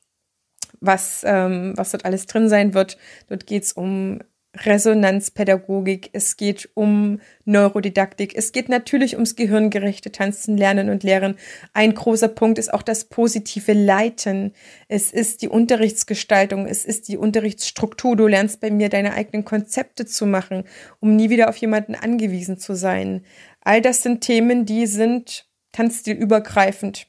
was, 0.82 1.24
ähm, 1.26 1.74
was 1.76 1.92
dort 1.92 2.06
alles 2.06 2.26
drin 2.26 2.50
sein 2.50 2.74
wird. 2.74 2.98
Dort 3.28 3.48
geht 3.48 3.64
es 3.64 3.74
um 3.74 4.20
Resonanzpädagogik, 4.58 6.10
es 6.14 6.36
geht 6.36 6.70
um 6.74 7.22
Neurodidaktik, 7.46 8.36
es 8.36 8.52
geht 8.52 8.68
natürlich 8.68 9.14
ums 9.14 9.36
gehirngerechte 9.36 10.12
Tanzen, 10.12 10.58
Lernen 10.58 10.90
und 10.90 11.04
Lehren. 11.04 11.36
Ein 11.74 11.94
großer 11.94 12.30
Punkt 12.30 12.58
ist 12.58 12.74
auch 12.74 12.82
das 12.82 13.06
positive 13.06 13.74
Leiten. 13.74 14.54
Es 14.88 15.12
ist 15.12 15.44
die 15.44 15.50
Unterrichtsgestaltung, 15.50 16.66
es 16.66 16.84
ist 16.84 17.08
die 17.10 17.18
Unterrichtsstruktur. 17.18 18.16
Du 18.16 18.26
lernst 18.26 18.60
bei 18.60 18.72
mir 18.72 18.90
deine 18.90 19.14
eigenen 19.14 19.46
Konzepte 19.46 20.06
zu 20.08 20.26
machen, 20.26 20.64
um 21.00 21.16
nie 21.16 21.30
wieder 21.30 21.50
auf 21.50 21.58
jemanden 21.58 21.94
angewiesen 21.94 22.58
zu 22.58 22.76
sein. 22.76 23.24
All 23.62 23.82
das 23.82 24.02
sind 24.02 24.22
Themen, 24.22 24.66
die 24.66 24.88
sind 24.88 25.48
tanzstilübergreifend. 25.74 27.08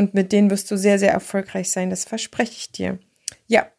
Und 0.00 0.14
mit 0.14 0.32
denen 0.32 0.48
wirst 0.48 0.70
du 0.70 0.78
sehr, 0.78 0.98
sehr 0.98 1.12
erfolgreich 1.12 1.70
sein. 1.70 1.90
Das 1.90 2.06
verspreche 2.06 2.54
ich 2.56 2.72
dir. 2.72 2.98
Ja, 3.48 3.70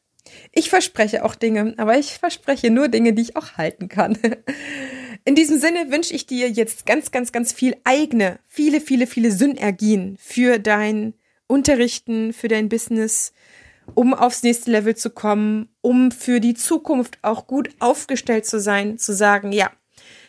ich 0.51 0.69
verspreche 0.69 1.25
auch 1.25 1.33
Dinge, 1.33 1.73
aber 1.77 1.97
ich 1.97 2.11
verspreche 2.11 2.69
nur 2.69 2.89
Dinge, 2.89 3.13
die 3.13 3.23
ich 3.23 3.35
auch 3.35 3.53
halten 3.57 3.89
kann. 3.89 4.19
In 5.25 5.33
diesem 5.33 5.59
Sinne 5.59 5.89
wünsche 5.89 6.13
ich 6.13 6.27
dir 6.27 6.47
jetzt 6.47 6.85
ganz, 6.85 7.09
ganz, 7.09 7.31
ganz 7.31 7.53
viel 7.53 7.75
eigene, 7.85 8.37
viele, 8.45 8.81
viele, 8.81 9.07
viele 9.07 9.31
Synergien 9.31 10.15
für 10.19 10.59
dein 10.59 11.15
Unterrichten, 11.47 12.33
für 12.33 12.49
dein 12.49 12.69
Business, 12.69 13.33
um 13.95 14.13
aufs 14.13 14.43
nächste 14.43 14.69
Level 14.69 14.95
zu 14.95 15.09
kommen, 15.09 15.69
um 15.81 16.11
für 16.11 16.39
die 16.39 16.53
Zukunft 16.53 17.17
auch 17.23 17.47
gut 17.47 17.71
aufgestellt 17.79 18.45
zu 18.45 18.59
sein, 18.59 18.99
zu 18.99 19.15
sagen, 19.15 19.53
ja, 19.53 19.71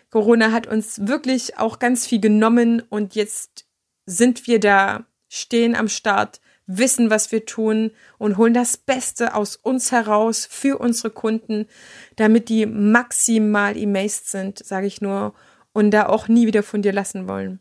Corona 0.09 0.53
hat 0.53 0.67
uns 0.67 1.07
wirklich 1.07 1.59
auch 1.59 1.79
ganz 1.79 2.07
viel 2.07 2.21
genommen 2.21 2.81
und 2.81 3.15
jetzt 3.15 3.67
sind 4.07 4.47
wir 4.47 4.59
da, 4.59 5.05
stehen 5.35 5.75
am 5.75 5.89
Start, 5.89 6.43
wissen, 6.67 7.09
was 7.09 7.33
wir 7.33 7.47
tun 7.47 7.91
und 8.19 8.37
holen 8.37 8.53
das 8.53 8.77
Beste 8.77 9.35
aus 9.35 9.57
uns 9.57 9.91
heraus 9.91 10.45
für 10.45 10.79
unsere 10.79 11.09
Kunden, 11.09 11.67
damit 12.17 12.51
die 12.51 12.67
maximal 12.67 13.75
amazed 13.83 14.29
sind, 14.29 14.59
sage 14.59 14.87
ich 14.87 15.01
nur, 15.01 15.35
und 15.73 15.91
da 15.91 16.07
auch 16.07 16.29
nie 16.29 16.47
wieder 16.47 16.63
von 16.63 16.83
dir 16.83 16.93
lassen 16.93 17.29
wollen. 17.29 17.61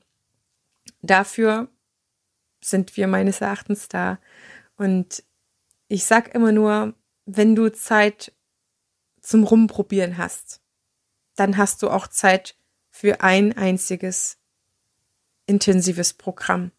Dafür 1.02 1.70
sind 2.60 2.98
wir 2.98 3.08
meines 3.08 3.40
Erachtens 3.40 3.88
da. 3.88 4.20
Und 4.76 5.24
ich 5.88 6.04
sag 6.04 6.36
immer 6.36 6.52
nur, 6.52 6.94
wenn 7.26 7.56
du 7.56 7.72
Zeit 7.72 8.34
zum 9.22 9.46
Rumprobieren 9.46 10.18
hast, 10.18 10.60
dann 11.38 11.56
hast 11.56 11.84
du 11.84 11.90
auch 11.90 12.08
Zeit 12.08 12.58
für 12.90 13.22
ein 13.22 13.56
einziges 13.56 14.40
intensives 15.46 16.12
Programm. 16.14 16.72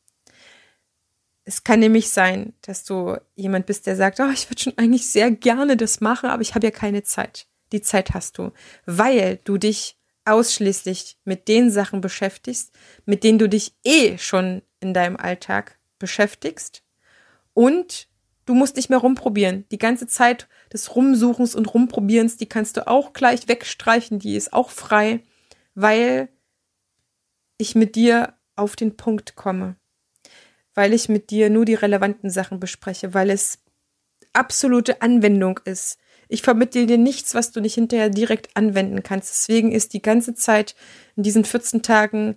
Es 1.44 1.64
kann 1.64 1.80
nämlich 1.80 2.10
sein, 2.10 2.52
dass 2.62 2.84
du 2.84 3.16
jemand 3.34 3.66
bist, 3.66 3.86
der 3.86 3.96
sagt, 3.96 4.20
oh, 4.20 4.30
ich 4.32 4.48
würde 4.48 4.62
schon 4.62 4.78
eigentlich 4.78 5.08
sehr 5.08 5.30
gerne 5.30 5.76
das 5.76 6.00
machen, 6.00 6.30
aber 6.30 6.42
ich 6.42 6.54
habe 6.54 6.66
ja 6.66 6.70
keine 6.70 7.02
Zeit. 7.02 7.48
Die 7.72 7.82
Zeit 7.82 8.14
hast 8.14 8.38
du, 8.38 8.52
weil 8.86 9.40
du 9.44 9.58
dich 9.58 9.96
ausschließlich 10.24 11.18
mit 11.24 11.48
den 11.48 11.70
Sachen 11.70 12.00
beschäftigst, 12.00 12.72
mit 13.06 13.24
denen 13.24 13.38
du 13.38 13.48
dich 13.48 13.74
eh 13.84 14.18
schon 14.18 14.62
in 14.80 14.94
deinem 14.94 15.16
Alltag 15.16 15.78
beschäftigst 15.98 16.82
und 17.54 18.08
du 18.46 18.54
musst 18.54 18.76
nicht 18.76 18.90
mehr 18.90 18.98
rumprobieren. 18.98 19.64
Die 19.70 19.78
ganze 19.78 20.06
Zeit 20.06 20.48
des 20.72 20.94
Rumsuchens 20.94 21.54
und 21.54 21.72
Rumprobierens, 21.72 22.36
die 22.36 22.48
kannst 22.48 22.76
du 22.76 22.86
auch 22.86 23.12
gleich 23.12 23.48
wegstreichen, 23.48 24.18
die 24.18 24.36
ist 24.36 24.52
auch 24.52 24.70
frei, 24.70 25.22
weil 25.74 26.28
ich 27.58 27.74
mit 27.74 27.94
dir 27.96 28.34
auf 28.56 28.76
den 28.76 28.96
Punkt 28.96 29.34
komme, 29.36 29.76
weil 30.74 30.92
ich 30.92 31.08
mit 31.08 31.30
dir 31.30 31.50
nur 31.50 31.64
die 31.64 31.74
relevanten 31.74 32.30
Sachen 32.30 32.60
bespreche, 32.60 33.14
weil 33.14 33.30
es 33.30 33.58
absolute 34.32 35.02
Anwendung 35.02 35.60
ist. 35.64 35.98
Ich 36.28 36.42
vermittle 36.42 36.86
dir 36.86 36.98
nichts, 36.98 37.34
was 37.34 37.52
du 37.52 37.60
nicht 37.60 37.74
hinterher 37.74 38.08
direkt 38.08 38.56
anwenden 38.56 39.02
kannst. 39.02 39.30
Deswegen 39.30 39.72
ist 39.72 39.92
die 39.92 40.02
ganze 40.02 40.34
Zeit 40.34 40.74
in 41.16 41.22
diesen 41.22 41.44
14 41.44 41.82
Tagen 41.82 42.36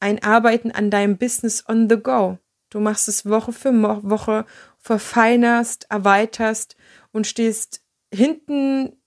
ein 0.00 0.22
Arbeiten 0.22 0.72
an 0.72 0.90
deinem 0.90 1.18
Business 1.18 1.64
on 1.68 1.88
the 1.88 1.96
go. 1.96 2.38
Du 2.70 2.80
machst 2.80 3.08
es 3.08 3.26
Woche 3.26 3.52
für 3.52 3.72
Woche, 3.72 4.44
verfeinerst, 4.78 5.86
erweiterst 5.88 6.76
und 7.12 7.26
stehst 7.26 7.82
hinten 8.12 8.97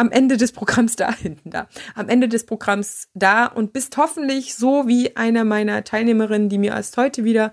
am 0.00 0.10
Ende 0.10 0.38
des 0.38 0.52
Programms 0.52 0.96
da, 0.96 1.12
hinten 1.14 1.50
da, 1.50 1.68
am 1.94 2.08
Ende 2.08 2.26
des 2.26 2.46
Programms 2.46 3.08
da 3.12 3.44
und 3.44 3.74
bist 3.74 3.98
hoffentlich 3.98 4.54
so 4.54 4.88
wie 4.88 5.14
eine 5.14 5.44
meiner 5.44 5.84
Teilnehmerinnen, 5.84 6.48
die 6.48 6.56
mir 6.56 6.72
erst 6.72 6.96
heute 6.96 7.22
wieder 7.22 7.52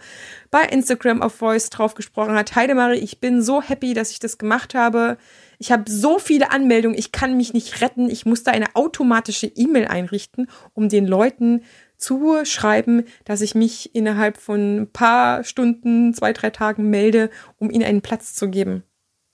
bei 0.50 0.64
Instagram 0.64 1.22
auf 1.22 1.36
Voice 1.36 1.70
drauf 1.70 1.94
gesprochen 1.94 2.36
hat. 2.36 2.56
Heidemarie, 2.56 3.00
ich 3.00 3.20
bin 3.20 3.42
so 3.42 3.62
happy, 3.62 3.94
dass 3.94 4.12
ich 4.12 4.20
das 4.20 4.38
gemacht 4.38 4.76
habe. 4.76 5.18
Ich 5.60 5.74
habe 5.74 5.92
so 5.92 6.20
viele 6.20 6.50
Anmeldungen, 6.50 6.98
ich 6.98 7.12
kann 7.12 7.36
mich 7.36 7.52
nicht 7.52 7.82
retten. 7.82 8.10
Ich 8.10 8.26
musste 8.26 8.52
eine 8.52 8.76
automatische 8.76 9.48
E-Mail 9.48 9.88
einrichten, 9.88 10.48
um 10.74 10.88
den 10.88 11.06
Leuten 11.06 11.64
zu 11.98 12.46
schreiben, 12.46 13.04
dass 13.26 13.42
ich 13.42 13.56
mich 13.56 13.94
innerhalb 13.94 14.38
von 14.38 14.84
ein 14.84 14.92
paar 14.94 15.44
Stunden, 15.44 16.14
zwei, 16.14 16.32
drei 16.32 16.52
Tagen 16.52 16.90
melde, 16.90 17.30
um 17.58 17.70
ihnen 17.70 17.84
einen 17.84 18.02
Platz 18.02 18.36
zu 18.36 18.50
geben. 18.50 18.84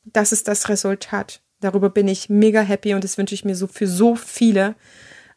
Das 0.04 0.32
ist 0.32 0.47
das 0.47 0.67
Resultat. 0.67 1.43
Darüber 1.63 1.89
bin 1.89 2.10
ich 2.10 2.30
mega 2.30 2.62
happy 2.62 2.93
und 2.93 3.06
das 3.06 3.17
wünsche 3.17 3.36
ich 3.36 3.45
mir 3.45 3.56
so 3.56 3.67
für 3.67 3.88
so 3.88 4.15
viele 4.15 4.76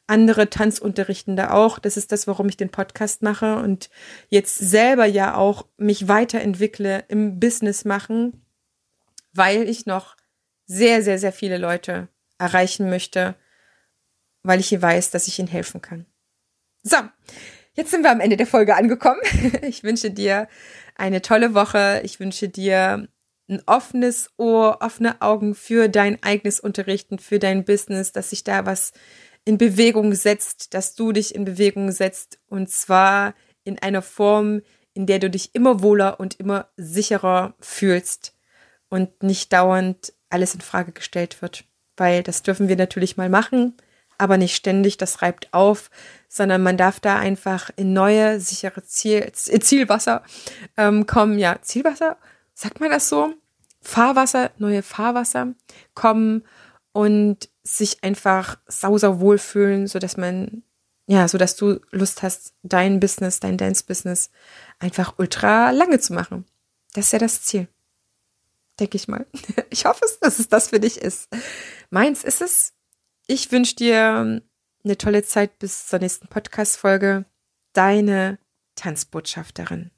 andere 0.09 0.51
Tanzunterrichtende 0.51 1.53
auch. 1.53 1.79
Das 1.79 1.97
ist 1.97 2.11
das, 2.11 2.27
warum 2.27 2.49
ich 2.49 2.57
den 2.57 2.71
Podcast 2.71 3.23
mache 3.23 3.57
und 3.57 3.91
jetzt 4.29 4.57
selber 4.59 5.05
ja 5.07 5.37
auch 5.37 5.67
mich 5.77 6.09
weiterentwickle 6.09 7.05
im 7.07 7.39
Business 7.39 7.85
machen, 7.85 8.45
weil 9.33 9.69
ich 9.69 9.87
noch 9.87 10.17
sehr, 10.67 11.01
sehr, 11.03 11.21
sehr 11.21 11.33
viele 11.33 11.59
Leute 11.59 12.09
erreichen 12.39 12.91
möchte, 12.91 13.37
weil 14.43 14.59
ich 14.59 14.69
hier 14.69 14.83
weiß, 14.83 15.11
dass 15.11 15.29
ich 15.29 15.39
ihnen 15.39 15.49
helfen 15.49 15.81
kann. 15.81 16.07
So, 16.83 16.97
jetzt 17.75 17.93
sind 17.93 18.03
wir 18.03 18.11
am 18.11 18.21
Ende 18.21 18.37
der 18.37 18.49
Folge 18.49 18.75
angekommen. 18.75 19.21
Ich 19.63 19.85
wünsche 19.85 20.11
dir 20.11 20.49
eine 20.97 21.23
tolle 21.23 21.55
Woche. 21.55 22.01
Ich 22.05 22.19
wünsche 22.19 22.49
dir 22.49 23.09
ein 23.49 23.63
offenes 23.67 24.31
Ohr, 24.37 24.79
offene 24.81 25.21
Augen 25.23 25.55
für 25.55 25.89
dein 25.89 26.23
eigenes 26.23 26.61
Unterrichten, 26.61 27.19
für 27.19 27.39
dein 27.39 27.65
Business, 27.65 28.13
dass 28.13 28.31
sich 28.31 28.45
da 28.45 28.67
was 28.67 28.93
in 29.45 29.59
Bewegung 29.59 30.15
setzt, 30.15 30.75
dass 30.75 30.95
du 30.95 31.13
dich 31.13 31.35
in 31.35 31.45
Bewegung 31.45 31.93
setzt 31.93 32.39
und 32.49 32.71
zwar 32.71 33.35
in 33.65 33.79
einer 33.79 34.03
Form, 34.03 34.63
in 34.95 35.07
der 35.07 35.19
du 35.19 35.31
dich 35.31 35.55
immer 35.55 35.83
wohler 35.83 36.19
und 36.19 36.41
immer 36.41 36.69
sicherer 36.77 37.55
fühlst 37.61 38.35
und 38.89 39.23
nicht 39.23 39.53
dauernd 39.53 40.13
alles 40.31 40.55
in 40.55 40.61
Frage 40.61 40.93
gestellt 40.93 41.41
wird, 41.43 41.65
weil 41.97 42.23
das 42.23 42.43
dürfen 42.43 42.69
wir 42.69 42.77
natürlich 42.77 43.17
mal 43.17 43.29
machen 43.29 43.75
aber 44.19 44.39
nicht 44.39 44.57
ständig, 44.57 44.97
das 44.97 45.23
reibt 45.23 45.53
auf, 45.53 45.91
sondern 46.29 46.63
man 46.63 46.77
darf 46.77 47.01
da 47.01 47.19
einfach 47.19 47.71
in 47.77 47.93
neue, 47.93 48.41
sichere 48.41 48.83
Ziel, 48.83 49.31
Zielwasser 49.33 50.23
ähm, 50.77 51.07
kommen. 51.07 51.39
Ja, 51.39 51.59
Zielwasser, 51.63 52.17
sagt 52.57 52.81
man 52.81 52.91
das 52.91 53.09
so? 53.09 53.35
Fahrwasser, 53.83 54.51
neue 54.59 54.83
Fahrwasser 54.83 55.55
kommen 55.95 56.43
und 56.93 57.51
sich 57.63 58.03
einfach 58.03 58.59
sauser 58.67 59.21
wohlfühlen, 59.21 59.87
so 59.87 59.99
dass 59.99 60.17
man, 60.17 60.65
ja, 61.07 61.29
so 61.29 61.39
dass 61.39 61.55
du 61.55 61.81
Lust 61.91 62.23
hast, 62.23 62.55
dein 62.63 62.99
Business, 62.99 63.39
dein 63.39 63.59
Dance-Business 63.59 64.31
einfach 64.79 65.15
ultra 65.19 65.71
lange 65.71 66.01
zu 66.01 66.15
machen. 66.15 66.47
Das 66.95 67.07
ist 67.07 67.13
ja 67.13 67.19
das 67.19 67.43
Ziel. 67.43 67.69
Denke 68.81 68.97
ich 68.97 69.07
mal. 69.07 69.27
Ich 69.71 69.85
hoffe, 69.85 70.07
dass 70.23 70.39
es 70.39 70.49
das 70.49 70.69
für 70.69 70.81
dich 70.81 70.99
ist. 71.03 71.29
Meins 71.91 72.25
ist 72.25 72.41
es, 72.41 72.73
ich 73.27 73.53
wünsche 73.53 73.77
dir 73.77 74.41
eine 74.85 74.99
tolle 74.99 75.23
Zeit 75.23 75.59
bis 75.59 75.87
zur 75.89 75.99
nächsten 75.99 76.29
Podcast-Folge. 76.29 77.27
Deine 77.75 78.39
Tanzbotschafterin. 78.75 79.91